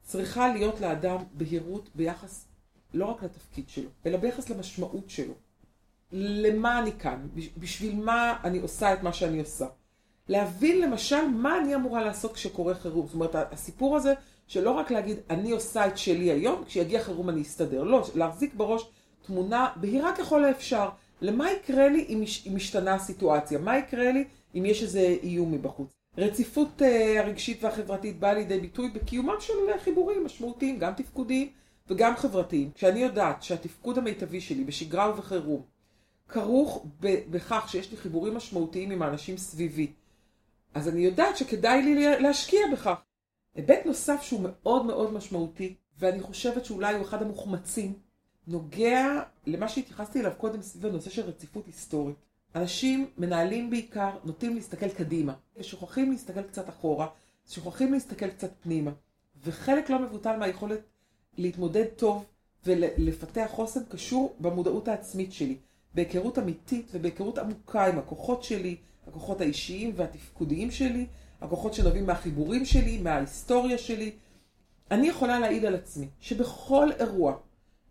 צריכה 0.03 0.49
להיות 0.49 0.81
לאדם 0.81 1.17
בהירות 1.33 1.89
ביחס 1.95 2.47
לא 2.95 3.05
רק 3.05 3.23
לתפקיד 3.23 3.69
שלו, 3.69 3.91
אלא 4.07 4.19
ביחס 4.19 4.51
למשמעות 4.51 5.11
שלו. 5.11 5.35
למה 6.13 6.79
אני 6.79 6.93
כאן? 6.99 7.29
בשביל 7.57 7.97
מה 7.97 8.37
אני 8.45 8.59
עושה 8.59 8.95
את 8.95 9.03
מה 9.03 9.13
שאני 9.13 9.41
עושה? 9.41 9.67
להבין 10.29 10.81
למשל 10.81 11.29
מה 11.29 11.59
אני 11.59 11.75
אמורה 11.75 12.03
לעשות 12.03 12.33
כשקורה 12.33 12.75
חירום. 12.75 13.07
זאת 13.07 13.15
אומרת, 13.15 13.35
הסיפור 13.35 13.97
הזה 13.97 14.15
שלא 14.47 14.71
רק 14.71 14.91
להגיד, 14.91 15.17
אני 15.31 15.51
עושה 15.51 15.87
את 15.87 15.99
שלי 15.99 16.31
היום, 16.31 16.65
כשיגיע 16.65 17.03
חירום 17.03 17.29
אני 17.29 17.43
אסתדר. 17.43 17.83
לא, 17.83 18.03
להחזיק 18.15 18.55
בראש 18.55 18.91
תמונה 19.27 19.69
בהירה 19.77 20.17
ככל 20.17 20.45
האפשר. 20.45 20.89
למה 21.21 21.53
יקרה 21.53 21.89
לי 21.89 22.07
אם, 22.09 22.23
אם 22.47 22.57
משתנה 22.57 22.95
הסיטואציה? 22.95 23.59
מה 23.59 23.79
יקרה 23.79 24.13
לי 24.13 24.25
אם 24.55 24.67
יש 24.67 24.83
איזה 24.83 25.17
איום 25.23 25.53
מבחוץ? 25.53 25.89
רציפות 26.19 26.83
uh, 26.83 26.85
הרגשית 27.19 27.65
והחברתית 27.65 28.19
באה 28.19 28.35
לידי 28.35 28.61
ביטוי 28.61 28.91
בקיומם 28.91 29.37
של 29.41 29.53
חיבורים 29.85 30.25
משמעותיים, 30.25 30.79
גם 30.79 30.93
תפקודיים 30.95 31.49
וגם 31.89 32.17
חברתיים. 32.17 32.71
כשאני 32.75 33.01
יודעת 33.01 33.43
שהתפקוד 33.43 33.99
המיטבי 33.99 34.41
שלי 34.41 34.65
בשגרה 34.65 35.11
ובחירום 35.11 35.63
כרוך 36.29 36.87
בכך 37.01 37.67
שיש 37.69 37.91
לי 37.91 37.97
חיבורים 37.97 38.35
משמעותיים 38.35 38.91
עם 38.91 39.03
האנשים 39.03 39.37
סביבי, 39.37 39.93
אז 40.75 40.89
אני 40.89 41.01
יודעת 41.01 41.37
שכדאי 41.37 41.83
לי 41.83 42.21
להשקיע 42.21 42.61
בכך. 42.73 42.95
היבט 43.55 43.87
נוסף 43.87 44.23
שהוא 44.23 44.41
מאוד 44.43 44.87
מאוד 44.87 45.13
משמעותי, 45.13 45.75
ואני 45.99 46.21
חושבת 46.21 46.65
שאולי 46.65 46.95
הוא 46.95 47.03
אחד 47.03 47.23
המוחמצים 47.23 47.93
נוגע 48.47 49.23
למה 49.47 49.69
שהתייחסתי 49.69 50.21
אליו 50.21 50.33
קודם 50.37 50.63
סביב 50.63 50.87
הנושא 50.87 51.11
של 51.11 51.23
רציפות 51.23 51.67
היסטורית. 51.67 52.17
אנשים, 52.55 53.11
מנהלים 53.19 53.71
בעיקר, 53.71 54.11
נוטים 54.25 54.55
להסתכל 54.55 54.89
קדימה, 54.89 55.35
ושוכחים 55.57 56.11
להסתכל 56.11 56.43
קצת 56.43 56.69
אחורה, 56.69 57.07
שוכחים 57.49 57.93
להסתכל 57.93 58.31
קצת 58.31 58.51
פנימה. 58.63 58.91
וחלק 59.45 59.91
לא 59.91 59.99
מבוטל 59.99 60.37
מהיכולת 60.37 60.81
להתמודד 61.39 61.85
טוב 61.85 62.25
ולפתח 62.67 63.47
חוסן 63.51 63.85
קשור 63.85 64.37
במודעות 64.41 64.89
העצמית 64.89 65.33
שלי, 65.33 65.57
בהיכרות 65.95 66.39
אמיתית 66.39 66.91
ובהיכרות 66.93 67.39
עמוקה 67.39 67.87
עם 67.87 67.99
הכוחות 67.99 68.43
שלי, 68.43 68.77
הכוחות 69.09 69.41
האישיים 69.41 69.93
והתפקודיים 69.97 70.71
שלי, 70.71 71.07
הכוחות 71.41 71.75
שנובעים 71.75 72.07
מהחיבורים 72.07 72.65
שלי, 72.65 72.99
מההיסטוריה 72.99 73.79
שלי. 73.79 74.13
אני 74.91 75.09
יכולה 75.09 75.39
להעיד 75.39 75.65
על 75.65 75.75
עצמי 75.75 76.09
שבכל 76.21 76.89
אירוע 77.01 77.37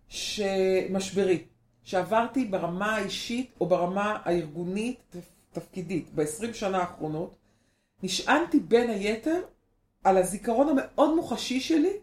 שמשברי, 0.08 1.44
שעברתי 1.84 2.46
ברמה 2.46 2.96
האישית 2.96 3.52
או 3.62 3.66
ברמה 3.66 4.18
הארגונית 4.24 5.16
תפקידית 5.52 6.16
ב-20 6.16 6.54
שנה 6.54 6.78
האחרונות, 6.78 7.36
נשענתי 8.04 8.60
בין 8.60 8.90
היתר 8.90 9.42
על 10.04 10.18
הזיכרון 10.18 10.70
המאוד 10.70 11.16
מוחשי 11.16 11.60
שלי 11.60 11.94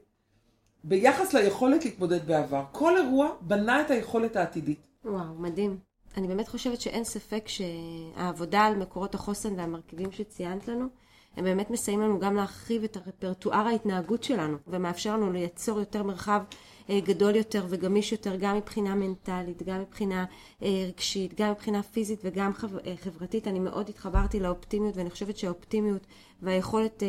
ביחס 0.85 1.35
ליכולת 1.35 1.85
להתמודד 1.85 2.27
בעבר. 2.27 2.65
כל 2.73 2.97
אירוע 2.97 3.31
בנה 3.41 3.81
את 3.81 3.91
היכולת 3.91 4.37
העתידית. 4.37 4.81
וואו, 5.05 5.35
מדהים. 5.35 5.79
אני 6.17 6.29
באמת 6.29 6.49
חושבת 6.49 6.81
שאין 6.81 7.05
ספק 7.05 7.45
שהעבודה 7.49 8.63
על 8.63 8.77
מקורות 8.77 9.15
החוסן 9.15 9.59
והמרכיבים 9.59 10.13
שציינת 10.13 10.69
לנו, 10.69 10.87
הם 11.37 11.45
באמת 11.45 11.71
מסייעים 11.71 12.01
לנו 12.01 12.19
גם 12.19 12.35
להרחיב 12.37 12.85
את 12.85 12.97
הרפרטואר 12.97 13.67
ההתנהגות 13.67 14.25
שלנו, 14.25 14.57
ומאפשר 14.67 15.17
לנו 15.17 15.33
ליצור 15.33 15.79
יותר 15.79 16.03
מרחב 16.03 16.43
גדול 16.91 17.37
יותר 17.37 17.67
וגמיש 17.69 18.13
יותר, 18.13 18.37
גם 18.37 18.57
מבחינה 18.57 18.95
מנטלית, 18.95 19.63
גם 19.63 19.81
מבחינה 19.81 20.25
אה, 20.63 20.85
רגשית, 20.89 21.41
גם 21.41 21.51
מבחינה 21.51 21.83
פיזית 21.83 22.21
וגם 22.25 22.53
אה, 22.87 22.95
חברתית. 22.97 23.49
אני 23.49 23.59
מאוד 23.59 23.89
התחברתי 23.89 24.41
לאופטימיות, 24.41 24.97
ואני 24.97 25.11
חושבת 25.11 25.37
שהאופטימיות 25.37 26.07
והיכולת 26.43 27.03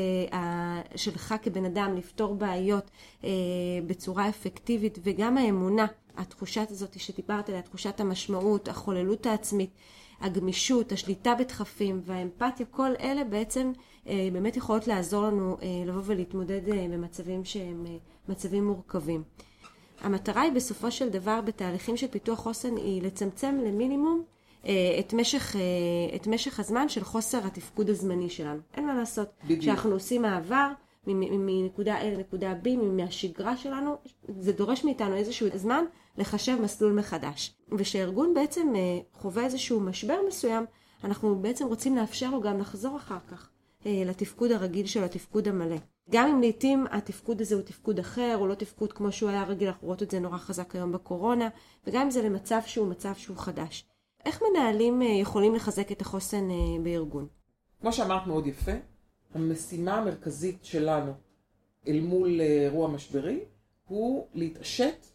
שלך 0.96 1.36
כבן 1.42 1.66
אדם 1.66 1.96
לפתור 1.98 2.36
בעיות 2.36 2.92
בצורה 3.88 4.30
אפקטיבית, 4.30 5.00
וגם 5.04 5.38
האמונה, 5.38 5.86
התחושת 6.18 6.68
הזאת 6.72 7.00
שדיברת 7.00 7.50
עליה, 7.50 7.62
תחושת 7.62 8.00
המשמעות, 8.00 8.68
החוללות 8.68 9.26
העצמית, 9.26 9.70
הגמישות, 10.22 10.92
השליטה 10.92 11.36
בדחפים 11.40 12.02
והאמפתיה, 12.06 12.66
כל 12.72 12.92
אלה 13.00 13.24
בעצם 13.24 13.72
באמת 14.06 14.58
יכולות 14.58 14.88
לעזור 14.88 15.24
לנו 15.24 15.58
לבוא 15.86 16.02
ולהתמודד 16.06 16.62
במצבים 16.66 17.46
שהם 17.46 17.86
מצבים 18.30 18.68
מורכבים. 18.68 19.24
המטרה 20.06 20.42
היא 20.42 20.52
בסופו 20.52 20.92
של 20.92 21.10
דבר 21.10 21.42
בתהליכים 21.42 21.98
של 21.98 22.08
פיתוח 22.08 22.40
חוסן 22.40 22.78
היא 22.78 23.02
לצמצם 23.02 23.60
למינימום 23.66 24.24
אה, 24.66 24.72
את 25.00 25.14
משך, 25.14 25.56
אה, 25.56 26.16
את 26.16 26.28
משך 26.28 26.60
הזמן 26.60 26.90
של 26.90 27.04
חוסר 27.04 27.38
התפקוד 27.46 27.90
הזמני 27.90 28.30
שלנו. 28.30 28.60
אין 28.74 28.88
מה 28.88 28.96
לעשות. 28.96 29.28
בדיוק. 29.44 29.60
כשאנחנו 29.60 29.92
עושים 29.92 30.22
מעבר 30.22 30.68
מנקודה 31.08 32.02
A 32.02 32.04
לנקודה 32.04 32.54
B, 32.64 32.70
מהשגרה 32.82 33.58
שלנו, 33.58 33.96
זה 34.40 34.52
דורש 34.52 34.84
מאיתנו 34.84 35.16
איזשהו 35.16 35.48
זמן 35.56 35.86
לחשב 36.18 36.58
מסלול 36.62 36.94
מחדש. 36.94 37.56
וכשארגון 37.72 38.34
בעצם 38.34 38.74
אה, 38.76 39.00
חווה 39.14 39.44
איזשהו 39.44 39.80
משבר 39.80 40.18
מסוים, 40.28 40.66
אנחנו 41.04 41.36
בעצם 41.42 41.68
רוצים 41.68 41.96
לאפשר 41.96 42.30
לו 42.30 42.42
גם 42.42 42.60
לחזור 42.60 42.98
אחר 42.98 43.20
כך 43.32 43.50
לתפקוד 43.86 44.52
הרגיל 44.52 44.86
שלו, 44.86 45.04
לתפקוד 45.04 45.48
המלא. 45.48 45.76
גם 46.10 46.30
אם 46.30 46.42
לעיתים 46.42 46.86
התפקוד 46.92 47.42
הזה 47.42 47.56
הוא 47.56 47.64
תפקוד 47.64 48.00
אחר, 48.00 48.38
או 48.38 48.48
לא 48.48 48.56
תפקוד 48.56 48.94
כמו 48.94 49.12
שהוא 49.12 49.30
היה 49.30 49.44
רגיל, 49.44 49.68
אנחנו 49.68 49.88
רואות 49.88 50.04
את 50.04 50.12
זה 50.12 50.20
נורא 50.20 50.38
חזק 50.38 50.76
היום 50.76 50.92
בקורונה, 50.92 51.50
וגם 51.88 52.02
אם 52.02 52.12
זה 52.12 52.22
למצב 52.22 52.60
שהוא 52.66 52.88
מצב 52.88 53.14
שהוא 53.16 53.38
חדש. 53.38 53.86
איך 54.26 54.42
מנהלים 54.50 55.02
אה, 55.02 55.08
יכולים 55.08 55.56
לחזק 55.56 55.92
את 55.92 56.02
החוסן 56.02 56.52
אה, 56.52 56.56
בארגון? 56.84 57.28
כמו 57.82 57.94
שאמרת 57.94 58.28
מאוד 58.28 58.48
יפה, 58.48 58.72
המשימה 59.34 59.98
המרכזית 59.98 60.66
שלנו 60.66 61.14
אל 61.88 62.00
מול 62.00 62.42
אה, 62.42 62.46
אירוע 62.46 62.88
משברי, 62.88 63.40
הוא 63.88 64.28
להתעשת 64.34 65.06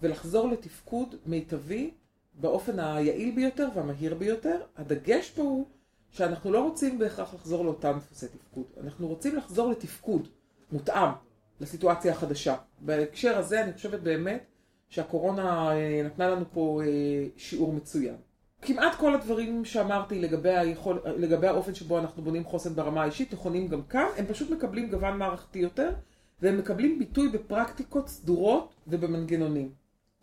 ולחזור 0.00 0.48
לתפקוד 0.48 1.14
מיטבי 1.26 1.90
באופן 2.34 2.78
היעיל 2.78 3.34
ביותר 3.34 3.68
והמהיר 3.74 4.14
ביותר. 4.14 4.60
הדגש 4.76 5.30
פה 5.30 5.42
הוא 5.42 5.66
שאנחנו 6.10 6.52
לא 6.52 6.62
רוצים 6.62 6.98
בהכרח 6.98 7.34
לחזור 7.34 7.64
לאותם 7.64 7.98
דפוסי 7.98 8.26
תפקוד, 8.28 8.64
אנחנו 8.84 9.08
רוצים 9.08 9.36
לחזור 9.36 9.70
לתפקוד 9.70 10.28
מותאם 10.72 11.08
לסיטואציה 11.60 12.12
החדשה. 12.12 12.56
בהקשר 12.80 13.38
הזה 13.38 13.64
אני 13.64 13.72
חושבת 13.72 14.00
באמת 14.00 14.44
שהקורונה 14.88 15.72
אה, 15.72 16.02
נתנה 16.04 16.28
לנו 16.28 16.44
פה 16.52 16.80
אה, 16.84 17.26
שיעור 17.36 17.72
מצוין. 17.72 18.14
כמעט 18.62 18.94
כל 18.94 19.14
הדברים 19.14 19.64
שאמרתי 19.64 20.20
לגבי, 20.20 20.56
היכול, 20.56 21.00
לגבי 21.16 21.46
האופן 21.46 21.74
שבו 21.74 21.98
אנחנו 21.98 22.22
בונים 22.22 22.44
חוסן 22.44 22.74
ברמה 22.74 23.02
האישית 23.02 23.32
נכונים 23.32 23.68
גם 23.68 23.82
כאן, 23.82 24.06
הם 24.16 24.26
פשוט 24.26 24.50
מקבלים 24.50 24.90
גוון 24.90 25.18
מערכתי 25.18 25.58
יותר, 25.58 25.90
והם 26.42 26.58
מקבלים 26.58 26.98
ביטוי 26.98 27.28
בפרקטיקות 27.28 28.08
סדורות 28.08 28.74
ובמנגנונים. 28.86 29.72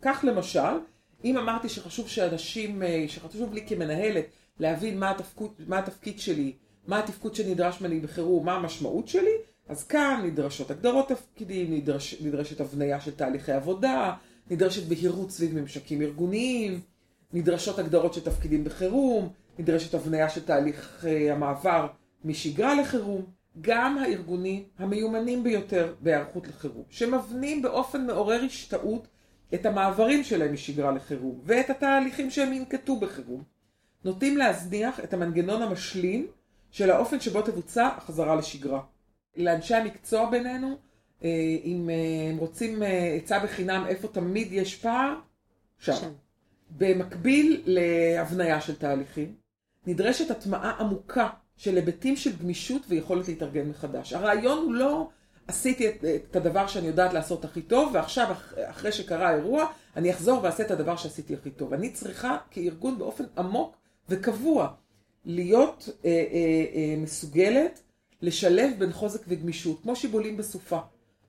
כך 0.02 0.24
למשל, 0.28 0.78
אם 1.24 1.38
אמרתי 1.38 1.68
שחשוב 1.68 2.08
שאנשים, 2.08 2.82
אה, 2.82 3.04
שחשוב 3.08 3.54
לי 3.54 3.66
כמנהלת 3.66 4.26
להבין 4.60 4.98
מה 4.98 5.10
התפקוד, 5.10 5.50
מה 5.66 5.78
התפקיד 5.78 6.18
שלי, 6.18 6.52
מה 6.86 6.98
התפקוד 6.98 7.34
שנדרש 7.34 7.80
ממני 7.80 8.00
בחירום, 8.00 8.46
מה 8.46 8.54
המשמעות 8.54 9.08
שלי, 9.08 9.34
אז 9.68 9.84
כאן 9.84 10.22
נדרשות 10.24 10.70
הגדרות 10.70 11.08
תפקידים, 11.08 11.74
נדרש, 11.74 12.22
נדרשת 12.22 12.60
הבניה 12.60 13.00
של 13.00 13.14
תהליכי 13.14 13.52
עבודה, 13.52 14.14
נדרשת 14.50 14.88
בהירות 14.88 15.30
סביב 15.30 15.60
ממשקים 15.60 16.02
ארגוניים, 16.02 16.80
נדרשות 17.32 17.78
הגדרות 17.78 18.14
של 18.14 18.20
תפקידים 18.20 18.64
בחירום, 18.64 19.28
נדרשת 19.58 19.94
הבניה 19.94 20.28
של 20.28 20.44
תהליך 20.44 21.04
uh, 21.04 21.32
המעבר 21.32 21.86
משגרה 22.24 22.74
לחירום. 22.74 23.38
גם 23.60 23.98
הארגונים 23.98 24.62
המיומנים 24.78 25.42
ביותר 25.42 25.94
בהיערכות 26.00 26.48
לחירום, 26.48 26.84
שמבנים 26.90 27.62
באופן 27.62 28.06
מעורר 28.06 28.40
השתאות 28.42 29.08
את 29.54 29.66
המעברים 29.66 30.24
שלהם 30.24 30.52
משגרה 30.52 30.92
לחירום 30.92 31.40
ואת 31.44 31.70
התהליכים 31.70 32.30
שהם 32.30 32.52
ינקטו 32.52 32.96
בחירום, 32.96 33.42
נוטים 34.04 34.36
להזניח 34.36 35.00
את 35.00 35.14
המנגנון 35.14 35.62
המשלים 35.62 36.26
של 36.70 36.90
האופן 36.90 37.20
שבו 37.20 37.42
תבוצע 37.42 37.86
החזרה 37.96 38.34
לשגרה. 38.36 38.80
לאנשי 39.36 39.74
המקצוע 39.74 40.30
בינינו, 40.30 40.78
אה, 41.24 41.56
אם 41.64 41.90
אה, 41.90 42.30
הם 42.30 42.36
רוצים 42.36 42.82
אה, 42.82 43.14
עצה 43.14 43.38
בחינם 43.38 43.84
איפה 43.88 44.08
תמיד 44.08 44.52
יש 44.52 44.76
פער, 44.76 45.14
שם. 45.78 45.92
שם. 45.92 46.12
במקביל 46.70 47.62
להבניה 47.66 48.60
של 48.60 48.76
תהליכים, 48.76 49.34
נדרשת 49.86 50.30
הטמעה 50.30 50.70
עמוקה 50.70 51.28
של 51.56 51.76
היבטים 51.76 52.16
של 52.16 52.36
גמישות 52.36 52.82
ויכולת 52.88 53.28
להתארגן 53.28 53.68
מחדש. 53.68 54.12
הרעיון 54.12 54.58
הוא 54.58 54.74
לא 54.74 55.08
עשיתי 55.48 55.88
את, 55.88 56.04
את 56.04 56.36
הדבר 56.36 56.66
שאני 56.66 56.86
יודעת 56.86 57.12
לעשות 57.12 57.44
הכי 57.44 57.62
טוב, 57.62 57.90
ועכשיו 57.94 58.34
אחרי 58.70 58.92
שקרה 58.92 59.28
האירוע, 59.28 59.66
אני 59.96 60.10
אחזור 60.10 60.42
ואעשה 60.42 60.62
את 60.62 60.70
הדבר 60.70 60.96
שעשיתי 60.96 61.34
הכי 61.34 61.50
טוב. 61.50 61.72
אני 61.72 61.90
צריכה 61.90 62.36
כארגון 62.50 62.98
באופן 62.98 63.24
עמוק 63.38 63.76
וקבוע 64.08 64.68
להיות 65.24 65.88
אה, 66.04 66.10
אה, 66.10 66.64
אה, 66.74 66.94
מסוגלת 66.98 67.82
לשלב 68.22 68.72
בין 68.78 68.92
חוזק 68.92 69.20
וגמישות, 69.28 69.82
כמו 69.82 69.96
שיבולים 69.96 70.36
בסופה. 70.36 70.78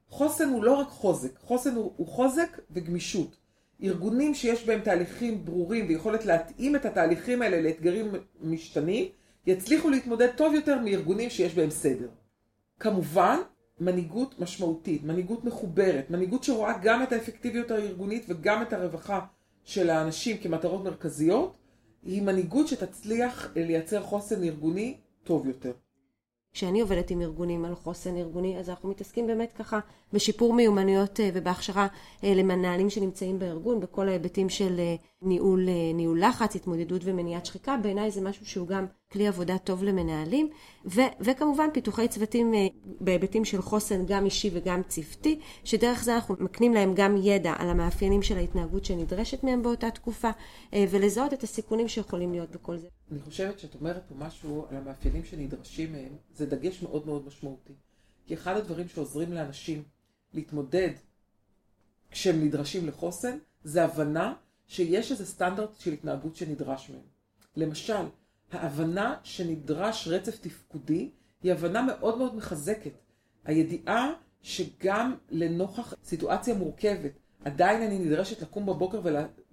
חוסן 0.10 0.50
הוא 0.50 0.64
לא 0.64 0.74
רק 0.74 0.88
חוזק, 0.88 1.40
חוסן 1.40 1.76
הוא, 1.76 1.92
הוא 1.98 2.08
חוזק 2.08 2.60
וגמישות. 2.72 3.36
ארגונים 3.84 4.34
שיש 4.34 4.66
בהם 4.66 4.82
תהליכים 4.82 5.46
ברורים 5.46 5.86
ויכולת 5.88 6.26
להתאים 6.26 6.76
את 6.76 6.86
התהליכים 6.86 7.42
האלה 7.42 7.62
לאתגרים 7.62 8.12
משתנים, 8.42 9.08
יצליחו 9.48 9.90
להתמודד 9.90 10.30
טוב 10.36 10.54
יותר 10.54 10.80
מארגונים 10.80 11.30
שיש 11.30 11.56
בהם 11.56 11.70
סדר. 11.70 12.08
כמובן, 12.80 13.38
מנהיגות 13.80 14.40
משמעותית, 14.40 15.04
מנהיגות 15.04 15.46
מחוברת, 15.46 16.10
מנהיגות 16.10 16.44
שרואה 16.44 16.74
גם 16.82 17.04
את 17.04 17.12
האפקטיביות 17.12 17.72
הארגונית 17.72 18.26
וגם 18.28 18.62
את 18.62 18.74
הרווחה 18.74 19.20
של 19.64 19.90
האנשים 19.90 20.38
כמטרות 20.38 20.84
מרכזיות, 20.84 21.58
היא 22.04 22.22
מנהיגות 22.22 22.68
שתצליח 22.68 23.52
לייצר 23.56 24.04
חוסן 24.04 24.44
ארגוני 24.44 24.98
טוב 25.24 25.48
יותר. 25.48 25.72
כשאני 26.54 26.82
עובדת 26.82 27.10
עם 27.12 27.22
ארגונים 27.22 27.66
על 27.66 27.76
חוסן 27.76 28.18
ארגוני, 28.18 28.60
אז 28.60 28.70
אנחנו 28.70 28.90
מתעסקים 28.90 29.28
באמת 29.28 29.54
ככה 29.54 29.80
בשיפור 30.14 30.54
מיומנויות 30.54 31.20
אה, 31.20 31.30
ובהכשרה 31.34 31.88
אה, 32.24 32.34
למנהלים 32.34 32.90
שנמצאים 32.90 33.40
בארגון, 33.40 33.80
בכל 33.80 34.10
ההיבטים 34.10 34.50
של 34.50 34.80
אה, 34.80 34.96
ניהול, 35.22 35.66
ניהול 35.94 36.22
לחץ, 36.24 36.56
התמודדות 36.56 37.02
ומניעת 37.04 37.46
שחיקה. 37.46 37.78
בעיניי 37.84 38.12
זה 38.12 38.22
משהו 38.22 38.46
שהוא 38.46 38.68
גם 38.68 38.86
כלי 39.12 39.28
עבודה 39.28 39.58
טוב 39.58 39.84
למנהלים, 39.84 40.50
ו, 40.86 41.02
וכמובן 41.22 41.68
פיתוחי 41.74 42.08
צוותים 42.08 42.54
בהיבטים 43.00 43.46
של 43.46 43.62
חוסן 43.62 44.06
גם 44.06 44.26
אישי 44.26 44.50
וגם 44.54 44.82
צוותי, 44.88 45.40
שדרך 45.64 46.04
זה 46.04 46.16
אנחנו 46.16 46.36
מקנים 46.40 46.74
להם 46.74 46.94
גם 46.96 47.18
ידע 47.18 47.54
על 47.58 47.70
המאפיינים 47.70 48.22
של 48.22 48.38
ההתנהגות 48.38 48.86
שנדרשת 48.86 49.44
מהם 49.44 49.64
באותה 49.64 49.92
תקופה, 49.92 50.30
ולזהות 50.76 51.34
את 51.34 51.44
הסיכונים 51.44 51.88
שיכולים 51.88 52.32
להיות 52.32 52.50
בכל 52.50 52.78
זה. 52.78 52.88
אני 53.12 53.20
חושבת 53.20 53.60
שאת 53.60 53.76
אומרת 53.76 54.04
פה 54.10 54.16
משהו 54.18 54.66
על 54.70 54.78
המאפיינים 54.78 55.26
שנדרשים 55.26 55.92
מהם, 55.92 56.16
זה 56.36 56.46
דגש 56.46 56.84
מאוד 56.84 57.06
מאוד 57.06 57.28
משמעותי. 57.28 57.74
כי 58.26 58.34
אחד 58.34 58.58
הדברים 58.58 58.88
שעוזרים 58.88 59.34
לאנשים 59.34 59.84
להתמודד 60.34 60.92
כשהם 62.12 62.44
נדרשים 62.44 62.88
לחוסן, 62.88 63.38
זה 63.64 63.84
הבנה 63.84 64.34
שיש 64.68 65.12
איזה 65.12 65.26
סטנדרט 65.26 65.80
של 65.80 65.94
התנהגות 65.94 66.36
שנדרש 66.36 66.90
מהם. 66.90 67.02
למשל, 67.56 68.06
ההבנה 68.52 69.16
שנדרש 69.24 70.08
רצף 70.08 70.38
תפקודי 70.40 71.10
היא 71.44 71.52
הבנה 71.52 71.82
מאוד 71.82 72.18
מאוד 72.18 72.36
מחזקת. 72.36 72.92
הידיעה 73.46 74.12
שגם 74.42 75.16
לנוכח 75.30 75.94
סיטואציה 76.04 76.56
מורכבת, 76.56 77.12
עדיין 77.46 77.82
אני 77.82 78.00
נדרשת 78.00 78.42
לקום 78.42 78.66
בבוקר 78.66 79.02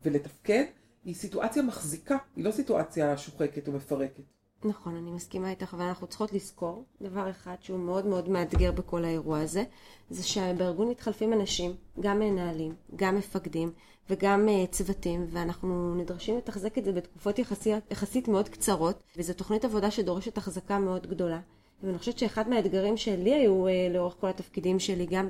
ולתפקד, 0.04 0.64
היא 1.04 1.14
סיטואציה 1.14 1.62
מחזיקה, 1.62 2.16
היא 2.36 2.44
לא 2.44 2.50
סיטואציה 2.50 3.18
שוחקת 3.18 3.68
או 3.68 3.72
מפרקת. 3.72 4.22
נכון, 4.64 4.96
אני 4.96 5.10
מסכימה 5.10 5.50
איתך, 5.50 5.74
אבל 5.74 5.84
אנחנו 5.84 6.06
צריכות 6.06 6.32
לזכור 6.32 6.84
דבר 7.02 7.30
אחד 7.30 7.56
שהוא 7.60 7.78
מאוד 7.78 8.06
מאוד 8.06 8.28
מאתגר 8.28 8.72
בכל 8.72 9.04
האירוע 9.04 9.40
הזה, 9.40 9.64
זה 10.10 10.22
שבארגון 10.22 10.88
מתחלפים 10.88 11.32
אנשים, 11.32 11.72
גם 12.00 12.18
מנהלים, 12.18 12.74
גם 12.96 13.16
מפקדים 13.16 13.72
וגם 14.10 14.48
uh, 14.48 14.70
צוותים, 14.70 15.26
ואנחנו 15.30 15.94
נדרשים 15.94 16.36
לתחזק 16.36 16.78
את 16.78 16.84
זה 16.84 16.92
בתקופות 16.92 17.38
יחסית, 17.38 17.74
יחסית 17.90 18.28
מאוד 18.28 18.48
קצרות, 18.48 19.02
וזו 19.16 19.34
תוכנית 19.34 19.64
עבודה 19.64 19.90
שדורשת 19.90 20.38
החזקה 20.38 20.78
מאוד 20.78 21.06
גדולה. 21.06 21.40
ואני 21.82 21.98
חושבת 21.98 22.18
שאחד 22.18 22.48
מהאתגרים 22.48 22.96
שלי 22.96 23.34
היו 23.34 23.66
אה, 23.66 23.88
לאורך 23.90 24.14
כל 24.20 24.26
התפקידים 24.26 24.78
שלי, 24.78 25.06
גם 25.06 25.28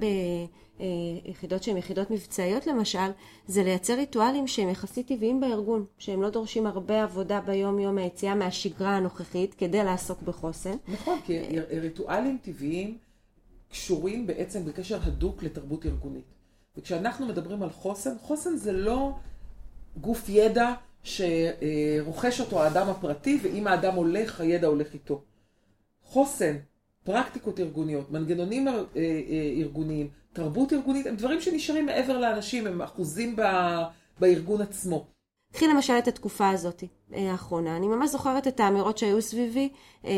ביחידות 0.78 1.62
שהן 1.62 1.76
יחידות 1.76 2.10
מבצעיות 2.10 2.66
למשל, 2.66 3.08
זה 3.46 3.62
לייצר 3.62 3.94
ריטואלים 3.94 4.46
שהם 4.46 4.68
יחסית 4.68 5.08
טבעיים 5.08 5.40
בארגון, 5.40 5.84
שהם 5.98 6.22
לא 6.22 6.30
דורשים 6.30 6.66
הרבה 6.66 7.02
עבודה 7.02 7.40
ביום-יום 7.40 7.94
מהיציאה 7.94 8.34
מהשגרה 8.34 8.96
הנוכחית 8.96 9.54
כדי 9.54 9.84
לעסוק 9.84 10.22
בחוסן. 10.22 10.76
נכון, 10.88 11.18
כי 11.24 11.38
ריטואלים 11.70 12.38
טבעיים 12.42 12.98
קשורים 13.70 14.26
בעצם 14.26 14.64
בקשר 14.64 14.98
הדוק 15.02 15.42
לתרבות 15.42 15.86
ארגונית. 15.86 16.35
וכשאנחנו 16.76 17.26
מדברים 17.26 17.62
על 17.62 17.70
חוסן, 17.70 18.18
חוסן 18.18 18.56
זה 18.56 18.72
לא 18.72 19.12
גוף 20.00 20.28
ידע 20.28 20.72
שרוכש 21.02 22.40
אותו 22.40 22.62
האדם 22.62 22.88
הפרטי, 22.88 23.38
ואם 23.42 23.66
האדם 23.66 23.94
הולך, 23.94 24.40
הידע 24.40 24.66
הולך 24.66 24.94
איתו. 24.94 25.22
חוסן, 26.02 26.56
פרקטיקות 27.04 27.60
ארגוניות, 27.60 28.10
מנגנונים 28.10 28.68
אה, 28.68 28.74
אה, 28.96 29.52
ארגוניים, 29.58 30.08
תרבות 30.32 30.72
ארגונית, 30.72 31.06
הם 31.06 31.16
דברים 31.16 31.40
שנשארים 31.40 31.86
מעבר 31.86 32.18
לאנשים, 32.18 32.66
הם 32.66 32.82
אחוזים 32.82 33.36
ב, 33.36 33.42
בארגון 34.20 34.62
עצמו. 34.62 35.06
קחי 35.52 35.66
למשל 35.68 35.92
את 35.98 36.08
התקופה 36.08 36.48
הזאת 36.48 36.84
אה, 37.14 37.30
האחרונה. 37.30 37.76
אני 37.76 37.88
ממש 37.88 38.10
זוכרת 38.10 38.46
את 38.48 38.60
האמירות 38.60 38.98
שהיו 38.98 39.22
סביבי, 39.22 39.68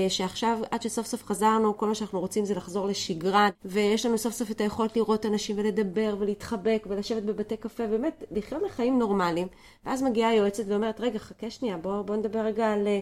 שעכשיו, 0.09 0.59
עד 0.71 0.83
שסוף 0.83 1.07
סוף 1.07 1.25
חזרנו, 1.25 1.77
כל 1.77 1.89
מה 1.89 1.95
שאנחנו 1.95 2.21
רוצים 2.21 2.45
זה 2.45 2.55
לחזור 2.55 2.87
לשגרה, 2.87 3.49
ויש 3.65 4.07
לנו 4.07 4.19
סוף 4.19 4.35
סוף 4.35 4.51
את 4.51 4.61
היכולת 4.61 4.97
לראות 4.97 5.27
אנשים 5.27 5.59
ולדבר 5.59 6.17
ולהתחבק 6.19 6.87
ולשבת 6.91 7.23
בבתי 7.23 7.57
קפה, 7.57 7.87
באמת, 7.87 8.25
לחיות 8.31 8.63
לחיים 8.63 8.99
נורמליים. 8.99 9.49
ואז 9.87 10.03
מגיעה 10.03 10.31
היועצת 10.31 10.65
ואומרת, 10.69 11.01
רגע, 11.01 11.19
חכה 11.19 11.51
שנייה, 11.51 11.77
בוא, 11.77 12.03
בוא 12.03 12.17
נדבר 12.17 12.41
רגע 12.41 12.73
על 12.73 12.87
אה, 12.87 13.01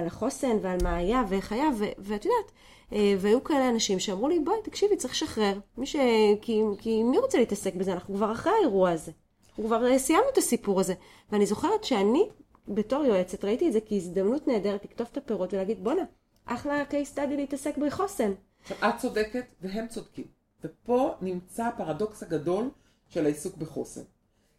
על 0.00 0.06
החוסן 0.06 0.56
ועל 0.62 0.78
מה 0.82 0.96
היה 0.96 1.24
ואיך 1.28 1.52
היה, 1.52 1.68
ואת 1.98 2.24
יודעת, 2.24 2.52
אה, 2.92 3.14
והיו 3.18 3.44
כאלה 3.44 3.68
אנשים 3.68 3.98
שאמרו 3.98 4.28
לי, 4.28 4.40
בואי, 4.40 4.56
תקשיבי, 4.64 4.96
צריך 4.96 5.14
לשחרר. 5.14 5.58
מי 5.78 5.86
ש... 5.86 5.96
כי, 6.42 6.62
כי 6.78 7.02
מי 7.02 7.18
רוצה 7.18 7.38
להתעסק 7.38 7.74
בזה? 7.74 7.92
אנחנו 7.92 8.14
כבר 8.14 8.32
אחרי 8.32 8.52
האירוע 8.52 8.90
הזה. 8.90 9.12
כבר 9.56 9.86
אה, 9.86 9.98
סיימנו 9.98 10.28
את 10.32 10.38
הסיפור 10.38 10.80
הזה. 10.80 10.94
ואני 11.32 11.46
זוכרת 11.46 11.84
שאני, 11.84 12.28
בתור 12.68 13.04
יועצת, 13.04 13.44
ראיתי 13.44 13.68
את 13.68 13.72
זה 13.72 13.78
כהזדמנות 13.88 14.48
נהדרת 14.48 14.84
לקטוף 14.84 15.12
את 15.12 15.16
הפירות 15.16 15.54
ולהגיד, 15.54 15.84
בואנה, 15.84 16.02
אחלה 16.46 16.84
case 16.90 17.16
study 17.16 17.36
להתעסק 17.36 17.78
בחוסן. 17.78 18.32
עכשיו, 18.62 18.76
את 18.88 18.94
צודקת 19.00 19.44
והם 19.62 19.86
צודקים. 19.88 20.24
ופה 20.64 21.14
נמצא 21.20 21.64
הפרדוקס 21.64 22.22
הגדול 22.22 22.70
של 23.08 23.24
העיסוק 23.24 23.56
בחוסן. 23.56 24.02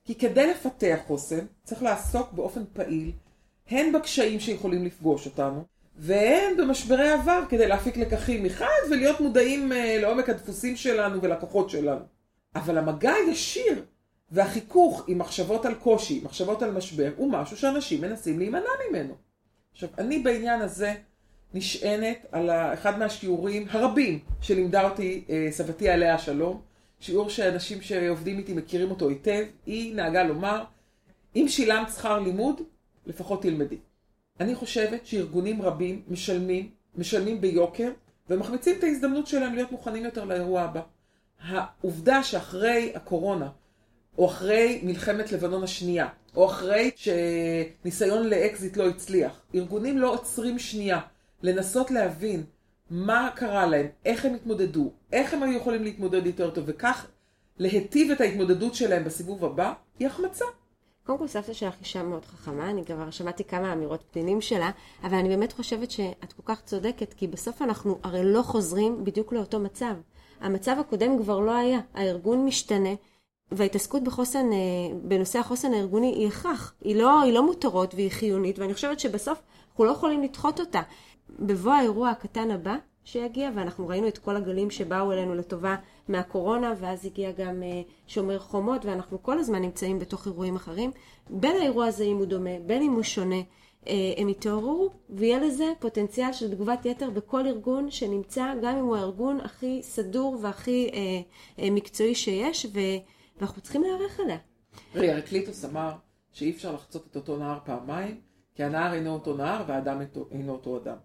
כי 0.05 0.15
כדי 0.15 0.48
לפתח 0.48 1.00
חוסן, 1.07 1.46
צריך 1.63 1.83
לעסוק 1.83 2.31
באופן 2.31 2.63
פעיל 2.74 3.11
הן 3.70 3.92
בקשיים 3.92 4.39
שיכולים 4.39 4.85
לפגוש 4.85 5.25
אותנו, 5.25 5.63
והן 5.96 6.57
במשברי 6.57 7.09
עבר 7.09 7.44
כדי 7.50 7.68
להפיק 7.68 7.98
לקחים 7.98 8.44
מחד 8.44 8.65
ולהיות 8.92 9.22
מודעים 9.22 9.72
אה, 9.72 9.98
לעומק 10.01 10.29
הדפוסים 10.29 10.75
שלנו 10.75 11.22
ולכוחות 11.22 11.70
שלנו. 11.70 12.01
אבל 12.55 12.77
המגע 12.77 13.13
הישיר 13.13 13.85
והחיכוך 14.31 15.03
עם 15.07 15.17
מחשבות 15.17 15.65
על 15.65 15.75
קושי, 15.75 16.22
מחשבות 16.24 16.61
על 16.61 16.72
משבר, 16.72 17.11
הוא 17.17 17.31
משהו 17.31 17.57
שאנשים 17.57 18.01
מנסים 18.01 18.39
להימנע 18.39 18.70
ממנו. 18.89 19.13
עכשיו, 19.72 19.89
אני 19.98 20.20
בעניין 20.20 20.61
הזה 20.61 20.94
נשענת 21.53 22.25
על 22.31 22.50
אחד 22.50 23.00
מהשיעורים 23.00 23.67
הרבים 23.70 24.20
שלימדה 24.41 24.89
אותי 24.89 25.24
אה, 25.29 25.48
סבתי 25.51 25.89
עליה 25.89 26.15
השלום, 26.15 26.61
שיעור 27.00 27.29
שאנשים 27.29 27.81
שעובדים 27.81 28.37
איתי 28.37 28.53
מכירים 28.53 28.91
אותו 28.91 29.09
היטב, 29.09 29.44
היא 29.65 29.96
נהגה 29.96 30.24
לומר, 30.24 30.63
אם 31.35 31.46
שילמת 31.48 31.89
שכר 31.89 32.20
לימוד, 32.20 32.61
לפחות 33.05 33.41
תלמדי. 33.41 33.77
אני 34.39 34.55
חושבת 34.55 35.05
שארגונים 35.05 35.61
רבים 35.61 36.01
משלמים, 36.07 36.70
משלמים 36.96 37.41
ביוקר, 37.41 37.91
ומחמיצים 38.29 38.75
את 38.79 38.83
ההזדמנות 38.83 39.27
שלהם 39.27 39.55
להיות 39.55 39.72
מוכנים 39.72 40.05
יותר 40.05 40.25
לאירוע 40.25 40.61
הבא. 40.61 40.81
העובדה 41.41 42.24
שאחרי 42.24 42.91
הקורונה, 42.96 43.50
או 44.17 44.25
אחרי 44.25 44.81
מלחמת 44.83 45.31
לבנון 45.31 45.63
השנייה, 45.63 46.07
או 46.35 46.45
אחרי 46.45 46.91
שניסיון 46.95 48.27
לאקזיט 48.27 48.77
לא 48.77 48.87
הצליח, 48.87 49.41
ארגונים 49.55 49.97
לא 49.97 50.13
עוצרים 50.13 50.59
שנייה 50.59 51.00
לנסות 51.41 51.91
להבין 51.91 52.43
מה 52.89 53.29
קרה 53.35 53.65
להם, 53.65 53.87
איך 54.05 54.25
הם 54.25 54.33
התמודדו, 54.33 54.91
איך 55.13 55.33
הם 55.33 55.43
היו 55.43 55.57
יכולים 55.57 55.83
להתמודד 55.83 56.25
יותר 56.25 56.50
טוב, 56.50 56.63
וכך 56.67 57.07
להיטיב 57.57 58.11
את 58.11 58.21
ההתמודדות 58.21 58.75
שלהם 58.75 59.03
בסיבוב 59.03 59.45
הבא, 59.45 59.74
היא 60.00 60.07
החמצה. 60.07 60.45
קודם 61.05 61.17
כל 61.17 61.27
סבתא 61.27 61.53
שלך 61.53 61.75
אישה 61.79 62.03
מאוד 62.03 62.25
חכמה, 62.25 62.69
אני 62.69 62.85
כבר 62.85 63.11
שמעתי 63.11 63.43
כמה 63.43 63.74
אמירות 63.74 64.03
פנינים 64.11 64.41
שלה, 64.41 64.71
אבל 65.03 65.17
אני 65.17 65.29
באמת 65.29 65.51
חושבת 65.51 65.91
שאת 65.91 66.33
כל 66.33 66.43
כך 66.45 66.61
צודקת, 66.61 67.13
כי 67.13 67.27
בסוף 67.27 67.61
אנחנו 67.61 68.00
הרי 68.03 68.24
לא 68.24 68.41
חוזרים 68.41 69.03
בדיוק 69.03 69.33
לאותו 69.33 69.59
מצב. 69.59 69.93
המצב 70.41 70.75
הקודם 70.79 71.17
כבר 71.17 71.39
לא 71.39 71.55
היה, 71.55 71.79
הארגון 71.93 72.45
משתנה, 72.45 72.89
וההתעסקות 73.51 74.03
בחוסן, 74.03 74.53
אה, 74.53 74.57
בנושא 75.03 75.40
החוסן 75.40 75.74
הארגוני 75.74 76.07
היא 76.07 76.27
הכרח, 76.27 76.74
היא 76.81 76.96
לא, 76.96 77.22
היא 77.22 77.33
לא 77.33 77.46
מותרות 77.46 77.94
והיא 77.94 78.11
חיונית, 78.11 78.59
ואני 78.59 78.74
חושבת 78.74 79.00
שבסוף 79.00 79.42
אנחנו 79.72 79.85
לא 79.85 79.92
יכולים 79.92 80.24
לדחות 80.24 80.59
אותה. 80.59 80.81
בבוא 81.40 81.72
האירוע 81.72 82.09
הקטן 82.09 82.51
הבא, 82.51 82.75
שיגיע, 83.03 83.50
ואנחנו 83.55 83.87
ראינו 83.87 84.07
את 84.07 84.18
כל 84.18 84.35
הגלים 84.35 84.70
שבאו 84.70 85.11
אלינו 85.11 85.35
לטובה 85.35 85.75
מהקורונה, 86.07 86.74
ואז 86.79 87.05
הגיע 87.05 87.31
גם 87.31 87.61
uh, 87.61 87.92
שומר 88.07 88.40
חומות, 88.40 88.85
ואנחנו 88.85 89.24
כל 89.24 89.40
הזמן 89.40 89.61
נמצאים 89.61 90.00
בתוך 90.00 90.25
אירועים 90.25 90.55
אחרים. 90.55 90.92
בין 91.29 91.57
האירוע 91.57 91.85
הזה, 91.85 92.03
אם 92.03 92.18
הוא 92.18 92.25
דומה, 92.25 92.59
בין 92.66 92.81
אם 92.81 92.92
הוא 92.92 93.03
שונה, 93.03 93.42
uh, 93.83 93.87
הם 94.18 94.29
יתעוררו, 94.29 94.90
ויהיה 95.09 95.40
לזה 95.40 95.74
פוטנציאל 95.79 96.33
של 96.33 96.51
תגובת 96.51 96.85
יתר 96.85 97.09
בכל 97.09 97.48
ארגון 97.48 97.92
שנמצא, 97.92 98.53
גם 98.61 98.77
אם 98.77 98.85
הוא 98.85 98.96
הארגון 98.96 99.40
הכי 99.42 99.79
סדור 99.83 100.37
והכי 100.42 100.92
מקצועי 101.57 102.16
שיש, 102.16 102.66
ו... 102.74 102.79
ואנחנו 103.37 103.61
צריכים 103.61 103.81
להיערך 103.83 104.20
אליה. 104.20 104.37
רגע, 104.96 105.13
הרקליטוס 105.13 105.65
אמר 105.65 105.91
שאי 106.31 106.51
אפשר 106.51 106.74
לחצות 106.74 107.07
את 107.11 107.15
אותו 107.15 107.37
נהר 107.37 107.59
פעמיים, 107.65 108.22
כי 108.55 108.63
הנהר 108.63 108.94
אינו 108.94 109.13
אותו 109.13 109.37
נהר 109.37 109.63
והאדם 109.67 110.01
אינו 110.31 110.51
אותו 110.51 110.77
אדם. 110.77 110.98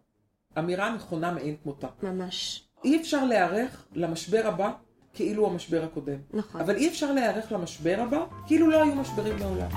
אמירה 0.58 0.94
נכונה 0.94 1.32
מאין 1.32 1.56
כמותה. 1.62 1.88
ממש. 2.02 2.68
אי 2.84 3.00
אפשר 3.00 3.24
להיערך 3.24 3.86
למשבר 3.94 4.46
הבא 4.46 4.72
כאילו 5.14 5.46
המשבר 5.46 5.84
הקודם. 5.84 6.18
נכון. 6.30 6.60
אבל 6.60 6.76
אי 6.76 6.88
אפשר 6.88 7.12
להיערך 7.12 7.52
למשבר 7.52 7.96
הבא 7.98 8.24
כאילו 8.46 8.70
לא 8.70 8.82
היו 8.82 8.94
משברים 8.94 9.36
מעולם. 9.38 9.68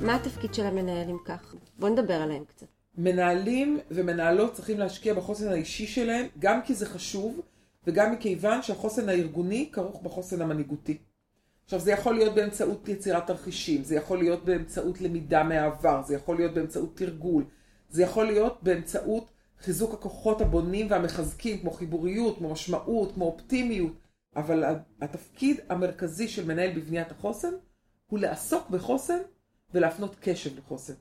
מה 0.00 0.16
התפקיד 0.16 0.54
של 0.54 0.66
המנהל 0.66 1.10
אם 1.10 1.18
כך? 1.24 1.54
בוא 1.78 1.88
נדבר 1.88 2.14
עליהם 2.14 2.44
קצת. 2.44 2.66
מנהלים 2.98 3.80
ומנהלות 3.90 4.52
צריכים 4.52 4.78
להשקיע 4.78 5.14
בחוסן 5.14 5.48
האישי 5.48 5.86
שלהם, 5.86 6.26
גם 6.38 6.62
כי 6.62 6.74
זה 6.74 6.86
חשוב, 6.86 7.40
וגם 7.86 8.12
מכיוון 8.12 8.62
שהחוסן 8.62 9.08
הארגוני 9.08 9.68
כרוך 9.72 10.02
בחוסן 10.02 10.42
המנהיגותי. 10.42 10.98
עכשיו 11.64 11.80
זה 11.80 11.92
יכול 11.92 12.14
להיות 12.14 12.34
באמצעות 12.34 12.88
יצירת 12.88 13.26
תרחישים, 13.26 13.84
זה 13.84 13.94
יכול 13.94 14.18
להיות 14.18 14.44
באמצעות 14.44 15.00
למידה 15.00 15.42
מהעבר, 15.42 16.02
זה 16.06 16.14
יכול 16.14 16.36
להיות 16.36 16.54
באמצעות 16.54 16.96
תרגול, 16.96 17.44
זה 17.88 18.02
יכול 18.02 18.26
להיות 18.26 18.62
באמצעות 18.62 19.30
חיזוק 19.60 19.94
הכוחות 19.94 20.40
הבונים 20.40 20.90
והמחזקים, 20.90 21.60
כמו 21.60 21.70
חיבוריות, 21.70 22.38
כמו 22.38 22.52
משמעות, 22.52 23.12
כמו 23.14 23.24
אופטימיות, 23.24 23.92
אבל 24.36 24.64
התפקיד 25.00 25.60
המרכזי 25.68 26.28
של 26.28 26.46
מנהל 26.46 26.78
בבניית 26.78 27.10
החוסן 27.10 27.52
הוא 28.06 28.18
לעסוק 28.18 28.70
בחוסן 28.70 29.18
ולהפנות 29.74 30.16
קשב 30.20 30.58
לחוסן. 30.58 30.94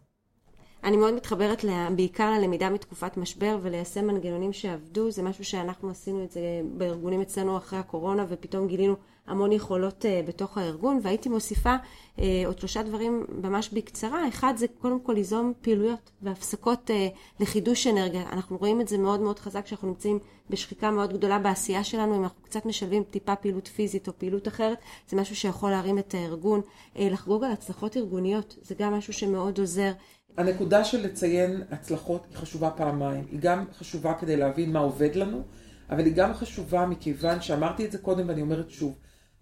אני 0.84 0.98
מאוד 0.98 1.14
מתחברת 1.14 1.64
לה, 1.64 1.90
בעיקר 1.96 2.32
ללמידה 2.32 2.70
מתקופת 2.70 3.18
משבר 3.18 3.58
וליישם 3.62 4.08
מנגנונים 4.08 4.54
שעבדו. 4.54 5.12
זה 5.12 5.24
משהו 5.24 5.46
שאנחנו 5.46 5.90
עשינו 5.90 6.24
את 6.24 6.32
זה 6.32 6.42
בארגונים 6.78 7.22
אצלנו 7.22 7.58
אחרי 7.58 7.80
הקורונה, 7.80 8.26
ופתאום 8.30 8.68
גילינו 8.68 8.96
המון 9.28 9.52
יכולות 9.52 10.06
uh, 10.06 10.28
בתוך 10.28 10.58
הארגון, 10.58 11.00
והייתי 11.04 11.30
מוסיפה 11.30 11.76
uh, 12.18 12.22
עוד 12.46 12.60
שלושה 12.60 12.84
דברים 12.84 13.26
ממש 13.44 13.70
בקצרה. 13.74 14.28
אחד 14.28 14.54
זה 14.58 14.66
קודם 14.68 15.00
כל 15.00 15.14
ליזום 15.14 15.54
פעילויות 15.62 16.12
והפסקות 16.22 16.90
uh, 16.90 16.94
לחידוש 17.40 17.88
אנרגיה. 17.88 18.30
אנחנו 18.32 18.58
רואים 18.58 18.82
את 18.82 18.88
זה 18.88 18.98
מאוד 18.98 19.20
מאוד 19.20 19.40
חזק 19.40 19.66
כשאנחנו 19.66 19.88
נמצאים 19.88 20.20
בשחיקה 20.50 20.92
מאוד 20.92 21.14
גדולה 21.14 21.40
בעשייה 21.40 21.84
שלנו. 21.84 22.16
אם 22.16 22.24
אנחנו 22.24 22.44
קצת 22.44 22.66
משלבים 22.66 23.04
טיפה 23.04 23.36
פעילות 23.36 23.68
פיזית 23.68 24.08
או 24.08 24.14
פעילות 24.18 24.48
אחרת, 24.48 24.78
זה 25.10 25.18
משהו 25.18 25.36
שיכול 25.36 25.72
להרים 25.72 26.00
את 26.00 26.14
הארגון. 26.14 26.62
לחגוג 26.96 27.44
על 27.44 27.52
הצלחות 27.52 27.98
ארגוניות, 27.98 28.58
זה 28.62 28.76
גם 28.76 28.94
משהו 28.94 29.14
שמאוד 29.14 29.60
עוזר. 29.60 29.92
הנקודה 30.38 30.84
של 30.84 31.06
לציין 31.06 31.64
הצלחות 31.72 32.26
היא 32.30 32.38
חשובה 32.38 32.70
פעמיים. 32.70 33.26
היא 33.32 33.40
גם 33.40 33.66
חשובה 33.78 34.14
כדי 34.14 34.38
להבין 34.38 34.72
מה 34.72 34.80
עובד 34.80 35.16
לנו, 35.16 35.44
אבל 35.90 36.06
היא 36.06 36.14
גם 36.16 36.34
חשובה 36.34 36.86
מכיוון 36.86 37.42
שאמרתי 37.42 37.86
את 37.86 37.92
זה 37.92 37.98
קודם 37.98 38.30
ואני 38.30 38.42
אומרת 38.42 38.70
שוב. 38.70 38.98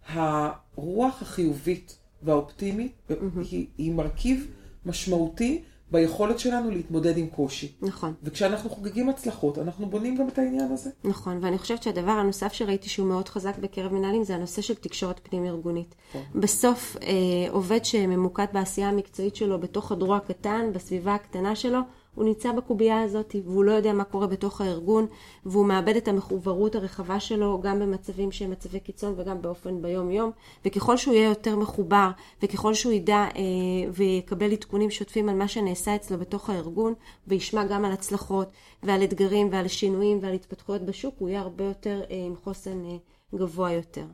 הרוח 0.07 1.21
החיובית 1.21 1.97
והאופטימית 2.23 2.91
mm-hmm. 3.09 3.13
היא, 3.51 3.67
היא 3.77 3.91
מרכיב 3.93 4.47
משמעותי 4.85 5.63
ביכולת 5.91 6.39
שלנו 6.39 6.71
להתמודד 6.71 7.17
עם 7.17 7.27
קושי. 7.27 7.71
נכון. 7.81 8.13
וכשאנחנו 8.23 8.69
חוגגים 8.69 9.09
הצלחות, 9.09 9.57
אנחנו 9.57 9.89
בונים 9.89 10.15
גם 10.15 10.27
את 10.27 10.37
העניין 10.37 10.71
הזה. 10.71 10.89
נכון, 11.03 11.39
ואני 11.41 11.57
חושבת 11.57 11.83
שהדבר 11.83 12.11
הנוסף 12.11 12.53
שראיתי 12.53 12.89
שהוא 12.89 13.07
מאוד 13.07 13.29
חזק 13.29 13.57
בקרב 13.57 13.93
מנהלים 13.93 14.23
זה 14.23 14.35
הנושא 14.35 14.61
של 14.61 14.75
תקשורת 14.75 15.19
פנים-ארגונית. 15.23 15.95
נכון. 16.09 16.41
בסוף 16.41 16.97
אה, 17.03 17.07
עובד 17.49 17.85
שממוקד 17.85 18.45
בעשייה 18.53 18.89
המקצועית 18.89 19.35
שלו 19.35 19.59
בתוך 19.59 19.91
הדרוע 19.91 20.17
הקטן, 20.17 20.73
בסביבה 20.73 21.15
הקטנה 21.15 21.55
שלו, 21.55 21.79
הוא 22.15 22.25
נמצא 22.25 22.51
בקובייה 22.51 23.01
הזאת 23.01 23.35
והוא 23.45 23.63
לא 23.63 23.71
יודע 23.71 23.93
מה 23.93 24.03
קורה 24.03 24.27
בתוך 24.27 24.61
הארגון 24.61 25.07
והוא 25.45 25.65
מאבד 25.65 25.95
את 25.95 26.07
המחוברות 26.07 26.75
הרחבה 26.75 27.19
שלו 27.19 27.61
גם 27.61 27.79
במצבים 27.79 28.31
שהם 28.31 28.51
מצבי 28.51 28.79
קיצון 28.79 29.13
וגם 29.17 29.41
באופן 29.41 29.81
ביום 29.81 30.11
יום 30.11 30.31
וככל 30.65 30.97
שהוא 30.97 31.13
יהיה 31.13 31.29
יותר 31.29 31.55
מחובר 31.55 32.11
וככל 32.43 32.73
שהוא 32.73 32.93
ידע 32.93 33.27
אה, 33.35 33.91
ויקבל 33.93 34.51
עדכונים 34.51 34.91
שוטפים 34.91 35.29
על 35.29 35.35
מה 35.35 35.47
שנעשה 35.47 35.95
אצלו 35.95 36.17
בתוך 36.17 36.49
הארגון 36.49 36.93
וישמע 37.27 37.63
גם 37.63 37.85
על 37.85 37.91
הצלחות 37.91 38.51
ועל 38.83 39.03
אתגרים 39.03 39.49
ועל 39.51 39.67
שינויים 39.67 40.19
ועל 40.21 40.33
התפתחויות 40.33 40.81
בשוק 40.81 41.15
הוא 41.17 41.29
יהיה 41.29 41.41
הרבה 41.41 41.63
יותר 41.63 42.01
אה, 42.11 42.15
עם 42.25 42.35
חוסן 42.35 42.85
אה, 42.85 42.97
גבוה 43.35 43.71
יותר. 43.71 44.05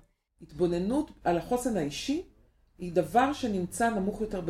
התבוננות 0.41 1.12
על 1.23 1.38
החוסן 1.38 1.77
האישי 1.77 2.23
היא 2.79 2.93
דבר 2.93 3.33
שנמצא 3.33 3.89
נמוך 3.89 4.21
יותר 4.21 4.41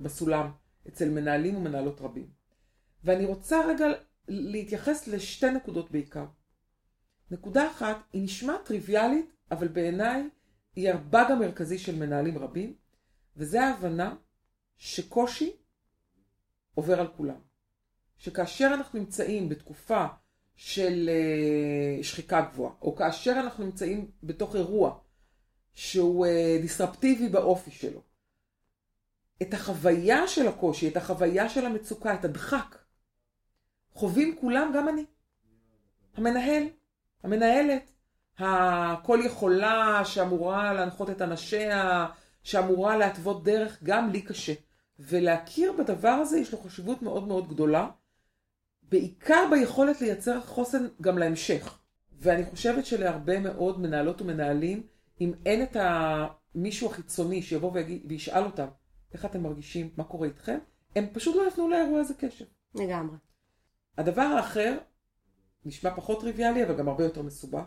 בסולם. 0.00 0.61
אצל 0.88 1.10
מנהלים 1.10 1.56
ומנהלות 1.56 2.00
רבים. 2.00 2.30
ואני 3.04 3.24
רוצה 3.24 3.66
רגע 3.66 3.86
להתייחס 4.28 5.08
לשתי 5.08 5.50
נקודות 5.50 5.90
בעיקר. 5.90 6.26
נקודה 7.30 7.70
אחת, 7.70 7.96
היא 8.12 8.22
נשמעת 8.24 8.64
טריוויאלית, 8.64 9.32
אבל 9.50 9.68
בעיניי 9.68 10.28
היא 10.76 10.90
הבאג 10.90 11.30
המרכזי 11.30 11.78
של 11.78 11.98
מנהלים 11.98 12.38
רבים, 12.38 12.74
וזה 13.36 13.62
ההבנה 13.62 14.14
שקושי 14.76 15.56
עובר 16.74 17.00
על 17.00 17.08
כולם. 17.16 17.40
שכאשר 18.18 18.70
אנחנו 18.74 18.98
נמצאים 18.98 19.48
בתקופה 19.48 20.06
של 20.56 21.10
אה, 21.12 22.02
שחיקה 22.02 22.40
גבוהה, 22.40 22.74
או 22.82 22.96
כאשר 22.96 23.32
אנחנו 23.32 23.64
נמצאים 23.64 24.10
בתוך 24.22 24.56
אירוע 24.56 24.98
שהוא 25.72 26.26
אה, 26.26 26.58
דיסרפטיבי 26.60 27.28
באופי 27.28 27.70
שלו, 27.70 28.00
את 29.42 29.54
החוויה 29.54 30.28
של 30.28 30.48
הקושי, 30.48 30.88
את 30.88 30.96
החוויה 30.96 31.48
של 31.48 31.66
המצוקה, 31.66 32.14
את 32.14 32.24
הדחק, 32.24 32.76
חווים 33.94 34.36
כולם, 34.40 34.72
גם 34.74 34.88
אני. 34.88 35.04
המנהל, 36.16 36.62
המנהלת, 37.22 37.92
הכל 38.38 39.20
יכולה 39.24 40.04
שאמורה 40.04 40.72
להנחות 40.72 41.10
את 41.10 41.22
אנשיה, 41.22 42.06
שאמורה 42.42 42.96
להתוות 42.96 43.44
דרך, 43.44 43.82
גם 43.82 44.10
לי 44.10 44.22
קשה. 44.22 44.52
ולהכיר 44.98 45.72
בדבר 45.72 46.08
הזה 46.08 46.38
יש 46.38 46.52
לו 46.52 46.58
חשיבות 46.58 47.02
מאוד 47.02 47.28
מאוד 47.28 47.48
גדולה, 47.48 47.88
בעיקר 48.82 49.44
ביכולת 49.50 50.00
לייצר 50.00 50.40
חוסן 50.40 50.86
גם 51.00 51.18
להמשך. 51.18 51.78
ואני 52.18 52.44
חושבת 52.44 52.86
שלהרבה 52.86 53.40
מאוד 53.40 53.80
מנהלות 53.80 54.22
ומנהלים, 54.22 54.86
אם 55.20 55.32
אין 55.46 55.62
את 55.62 55.76
המישהו 55.80 56.90
החיצוני 56.90 57.42
שיבוא 57.42 57.72
וישאל 58.04 58.44
אותם, 58.44 58.66
איך 59.14 59.24
אתם 59.24 59.42
מרגישים, 59.42 59.90
מה 59.96 60.04
קורה 60.04 60.26
איתכם, 60.26 60.58
הם 60.96 61.06
פשוט 61.12 61.36
לא 61.36 61.48
יפנו 61.48 61.68
לאירוע 61.68 62.00
הזה 62.00 62.14
קשב. 62.14 62.44
לגמרי. 62.74 63.16
הדבר 63.98 64.22
האחר, 64.22 64.78
נשמע 65.64 65.96
פחות 65.96 66.20
טריוויאלי, 66.20 66.64
אבל 66.64 66.76
גם 66.76 66.88
הרבה 66.88 67.04
יותר 67.04 67.22
מסובך. 67.22 67.64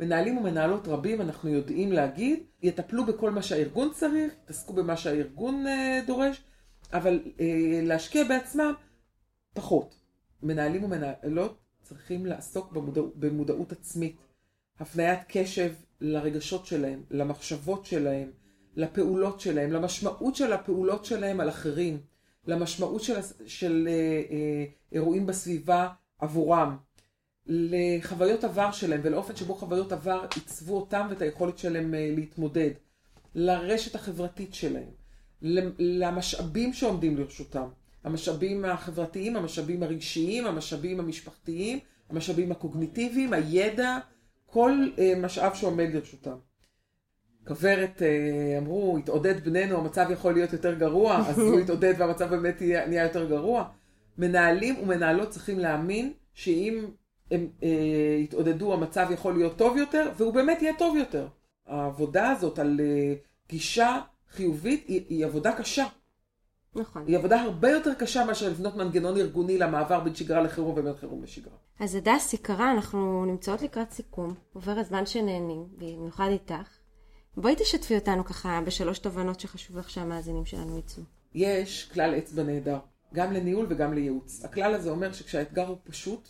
מנהלים 0.00 0.38
ומנהלות 0.38 0.88
רבים, 0.88 1.20
אנחנו 1.20 1.48
יודעים 1.48 1.92
להגיד, 1.92 2.42
יטפלו 2.62 3.06
בכל 3.06 3.30
מה 3.30 3.42
שהארגון 3.42 3.92
צריך, 3.92 4.34
יתעסקו 4.44 4.72
במה 4.72 4.96
שהארגון 4.96 5.66
אה, 5.66 6.00
דורש, 6.06 6.44
אבל 6.92 7.20
אה, 7.40 7.80
להשקיע 7.82 8.24
בעצמם, 8.24 8.72
פחות. 9.54 9.94
מנהלים 10.42 10.84
ומנהלות 10.84 11.58
צריכים 11.82 12.26
לעסוק 12.26 12.72
במודע, 12.72 13.00
במודעות 13.14 13.72
עצמית, 13.72 14.16
הפניית 14.80 15.20
קשב 15.28 15.72
לרגשות 16.00 16.66
שלהם, 16.66 17.02
למחשבות 17.10 17.84
שלהם, 17.86 18.30
לפעולות 18.76 19.40
שלהם, 19.40 19.72
למשמעות 19.72 20.36
של 20.36 20.52
הפעולות 20.52 21.04
שלהם 21.04 21.40
על 21.40 21.48
אחרים, 21.48 21.98
למשמעות 22.46 23.02
של, 23.02 23.14
של 23.46 23.88
אה, 23.90 24.22
אה, 24.30 24.64
אירועים 24.92 25.26
בסביבה 25.26 25.88
עבורם, 26.18 26.76
לחוויות 27.46 28.44
עבר 28.44 28.72
שלהם 28.72 29.00
ולאופן 29.04 29.36
שבו 29.36 29.54
חוויות 29.54 29.92
עבר 29.92 30.26
עיצבו 30.34 30.76
אותם 30.76 31.06
ואת 31.10 31.22
היכולת 31.22 31.58
שלהם 31.58 31.94
אה, 31.94 32.12
להתמודד, 32.16 32.70
לרשת 33.34 33.94
החברתית 33.94 34.54
שלהם, 34.54 34.90
למשאבים 35.78 36.72
שעומדים 36.72 37.16
לרשותם, 37.16 37.68
המשאבים 38.04 38.64
החברתיים, 38.64 39.36
המשאבים 39.36 39.82
הרגשיים, 39.82 40.46
המשאבים 40.46 41.00
המשפחתיים, 41.00 41.78
המשאבים 42.10 42.52
הקוגניטיביים, 42.52 43.32
הידע, 43.32 43.98
כל 44.46 44.88
אה, 44.98 45.12
משאב 45.16 45.54
שעומד 45.54 45.88
לרשותם. 45.94 46.36
כוורת, 47.46 48.02
אה, 48.02 48.58
אמרו, 48.58 48.98
התעודד 48.98 49.44
בנינו, 49.44 49.78
המצב 49.78 50.06
יכול 50.10 50.32
להיות 50.32 50.52
יותר 50.52 50.74
גרוע, 50.74 51.16
אז 51.28 51.38
הוא 51.38 51.60
התעודד 51.60 51.94
והמצב 51.98 52.30
באמת 52.30 52.62
נהיה 52.62 53.04
יותר 53.04 53.28
גרוע. 53.28 53.64
מנהלים 54.18 54.74
ומנהלות 54.82 55.28
צריכים 55.28 55.58
להאמין 55.58 56.12
שאם 56.34 56.86
הם 57.30 57.48
אה, 57.62 57.68
יתעודדו, 58.20 58.72
המצב 58.72 59.06
יכול 59.10 59.34
להיות 59.34 59.58
טוב 59.58 59.76
יותר, 59.76 60.10
והוא 60.16 60.34
באמת 60.34 60.62
יהיה 60.62 60.72
טוב 60.78 60.96
יותר. 60.96 61.26
העבודה 61.66 62.30
הזאת 62.30 62.58
על 62.58 62.80
אה, 62.80 63.14
גישה 63.48 64.00
חיובית 64.30 64.84
היא, 64.88 65.04
היא 65.08 65.26
עבודה 65.26 65.52
קשה. 65.52 65.84
נכון. 66.74 67.04
היא 67.06 67.18
עבודה 67.18 67.42
הרבה 67.42 67.70
יותר 67.70 67.94
קשה 67.94 68.24
מאשר 68.24 68.48
לבנות 68.48 68.76
מנגנון 68.76 69.16
ארגוני 69.16 69.58
למעבר 69.58 70.00
בין 70.00 70.14
שגרה 70.14 70.42
לחירום 70.42 70.78
ובין 70.78 70.94
חירום 70.94 71.22
לשגרה. 71.22 71.56
אז 71.80 71.94
הדס, 71.94 72.32
יקרה, 72.32 72.72
אנחנו 72.72 73.24
נמצאות 73.24 73.62
לקראת 73.62 73.90
סיכום. 73.90 74.34
עובר 74.52 74.72
הזמן 74.72 75.06
שנהנים, 75.06 75.66
במיוחד 75.78 76.28
איתך. 76.30 76.83
בואי 77.36 77.54
תשתפי 77.58 77.94
אותנו 77.94 78.24
ככה 78.24 78.60
בשלוש 78.66 78.98
תובנות 78.98 79.40
שחשוב 79.40 79.78
לך 79.78 79.90
שהמאזינים 79.90 80.44
שלנו 80.44 80.78
יצאו. 80.78 81.02
יש 81.34 81.90
כלל 81.92 82.18
אצבע 82.18 82.42
נהדר, 82.42 82.78
גם 83.14 83.32
לניהול 83.32 83.66
וגם 83.70 83.94
לייעוץ. 83.94 84.44
הכלל 84.44 84.74
הזה 84.74 84.90
אומר 84.90 85.12
שכשהאתגר 85.12 85.66
הוא 85.66 85.76
פשוט, 85.84 86.28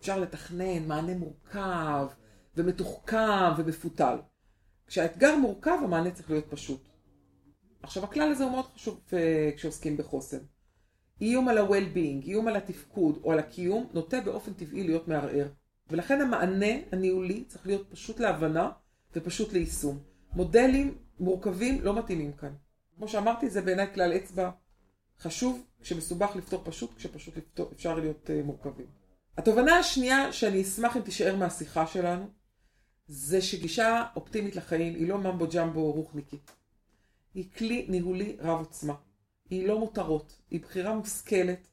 אפשר 0.00 0.20
לתכנן 0.20 0.88
מענה 0.88 1.14
מורכב 1.14 2.06
ומתוחכם 2.56 3.52
ומפותל. 3.56 4.16
כשהאתגר 4.86 5.36
מורכב, 5.36 5.78
המענה 5.84 6.10
צריך 6.10 6.30
להיות 6.30 6.46
פשוט. 6.50 6.88
עכשיו, 7.82 8.04
הכלל 8.04 8.32
הזה 8.32 8.44
הוא 8.44 8.52
מאוד 8.52 8.64
חשוב 8.74 9.00
uh, 9.08 9.12
כשעוסקים 9.56 9.96
בחוסן. 9.96 10.38
איום 11.20 11.48
על 11.48 11.58
ה-well-being, 11.58 12.24
איום 12.24 12.48
על 12.48 12.56
התפקוד 12.56 13.18
או 13.24 13.32
על 13.32 13.38
הקיום, 13.38 13.88
נוטה 13.92 14.20
באופן 14.20 14.52
טבעי 14.52 14.82
להיות 14.82 15.08
מערער. 15.08 15.48
ולכן 15.90 16.20
המענה 16.20 16.74
הניהולי 16.92 17.44
צריך 17.44 17.66
להיות 17.66 17.90
פשוט 17.90 18.20
להבנה 18.20 18.70
ופשוט 19.16 19.52
ליישום. 19.52 20.11
מודלים 20.34 20.98
מורכבים 21.20 21.80
לא 21.82 21.98
מתאימים 21.98 22.32
כאן. 22.32 22.54
כמו 22.96 23.08
שאמרתי, 23.08 23.50
זה 23.50 23.62
בעיניי 23.62 23.94
כלל 23.94 24.16
אצבע 24.16 24.50
חשוב, 25.18 25.66
כשמסובך 25.80 26.36
לפתור 26.36 26.62
פשוט, 26.64 26.94
כשפשוט 26.96 27.36
לפתור, 27.36 27.70
אפשר 27.72 27.94
להיות 27.94 28.30
uh, 28.30 28.46
מורכבים. 28.46 28.86
התובנה 29.36 29.78
השנייה 29.78 30.32
שאני 30.32 30.62
אשמח 30.62 30.96
אם 30.96 31.02
תישאר 31.02 31.36
מהשיחה 31.36 31.86
שלנו, 31.86 32.30
זה 33.06 33.42
שגישה 33.42 34.06
אופטימית 34.16 34.56
לחיים 34.56 34.94
היא 34.94 35.08
לא 35.08 35.18
ממבו 35.18 35.46
ג'מבו 35.54 35.92
רוחניקית. 35.92 36.50
היא 37.34 37.50
כלי 37.56 37.86
ניהולי 37.88 38.36
רב 38.40 38.58
עוצמה. 38.58 38.94
היא 39.50 39.68
לא 39.68 39.78
מותרות, 39.78 40.38
היא 40.50 40.60
בחירה 40.60 40.94
מושכלת 40.94 41.68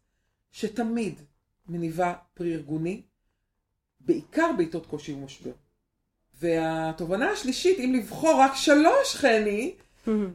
שתמיד 0.51 1.21
מניבה 1.67 2.13
פרי 2.33 2.53
ארגוני, 2.53 3.01
בעיקר 3.99 4.51
בעיתות 4.57 4.85
קושי 4.85 5.13
ומשבר. 5.13 5.51
והתובנה 6.41 7.31
השלישית, 7.31 7.79
אם 7.79 7.93
לבחור 7.97 8.39
רק 8.41 8.55
שלוש, 8.55 9.15
חני, 9.15 9.73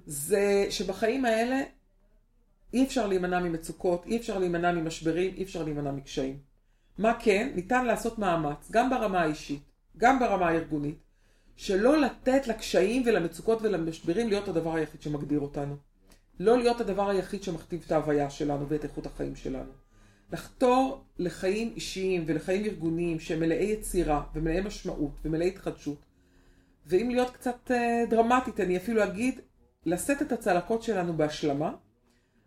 זה 0.07 0.67
שבחיים 0.71 1.25
האלה 1.25 1.63
אי 2.73 2.85
אפשר 2.85 3.07
להימנע 3.07 3.41
ממצוקות, 3.41 4.07
אי 4.07 4.17
אפשר 4.17 4.39
להימנע 4.39 4.73
ממשברים, 4.73 5.35
אי 5.37 5.43
אפשר 5.43 5.63
להימנע 5.63 5.91
מקשיים. 5.91 6.39
מה 6.99 7.15
כן? 7.21 7.53
ניתן 7.55 7.87
לעשות 7.87 8.19
מאמץ, 8.19 8.71
גם 8.71 8.91
ברמה 8.91 9.21
האישית, 9.21 9.63
גם 9.97 10.19
ברמה 10.19 10.49
הארגונית, 10.49 10.99
שלא 11.57 12.01
לתת 12.01 12.47
לקשיים 12.47 13.03
ולמצוקות 13.07 13.59
ולמשברים 13.63 14.29
להיות 14.29 14.49
הדבר 14.49 14.75
היחיד 14.75 15.03
שמגדיר 15.03 15.41
אותנו. 15.41 15.77
לא 16.41 16.59
להיות 16.59 16.81
הדבר 16.81 17.09
היחיד 17.09 17.43
שמכתיב 17.43 17.83
את 17.87 17.93
ההוויה 17.93 18.31
שלנו 18.31 18.69
ואת 18.69 18.85
איכות 18.85 19.07
החיים 19.07 19.37
שלנו. 19.37 19.71
לחתור 20.33 21.05
לחיים 21.19 21.73
אישיים 21.75 22.25
ולחיים 22.27 22.65
ארגוניים 22.65 23.21
שהם 23.21 23.41
מלאי 23.41 23.65
יצירה 23.65 24.23
ומלאי 24.35 24.61
משמעות 24.61 25.13
ומלאי 25.25 25.49
התחדשות. 25.49 26.07
ואם 26.87 27.09
להיות 27.11 27.31
קצת 27.31 27.71
uh, 27.71 28.11
דרמטית, 28.11 28.61
אני 28.61 28.77
אפילו 28.77 29.05
אגיד, 29.05 29.41
לשאת 29.87 30.23
את 30.23 30.33
הצלקות 30.33 30.83
שלנו 30.83 31.17
בהשלמה, 31.17 31.73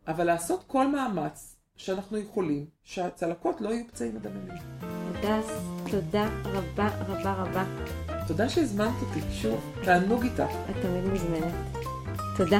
אבל 0.08 0.24
לעשות 0.24 0.64
כל 0.68 0.88
מאמץ 0.88 1.56
שאנחנו 1.76 2.18
יכולים, 2.18 2.66
שהצלקות 2.84 3.62
לא 3.62 3.70
יהיו 3.70 3.88
פצעים 3.88 4.16
מדממים. 4.16 4.58
הדס, 4.82 5.52
תודה 5.92 6.30
רבה 6.44 6.88
רבה 6.88 7.34
רבה. 7.34 7.66
תודה 8.28 8.50
שהזמנת 8.50 8.94
אותי, 9.02 9.20
שוב, 9.32 9.74
תענוג 9.84 10.24
איתך. 10.24 10.52
את 10.70 10.76
תמיד 10.82 11.06
מוזמנת. 11.06 11.54
תודה. 12.38 12.60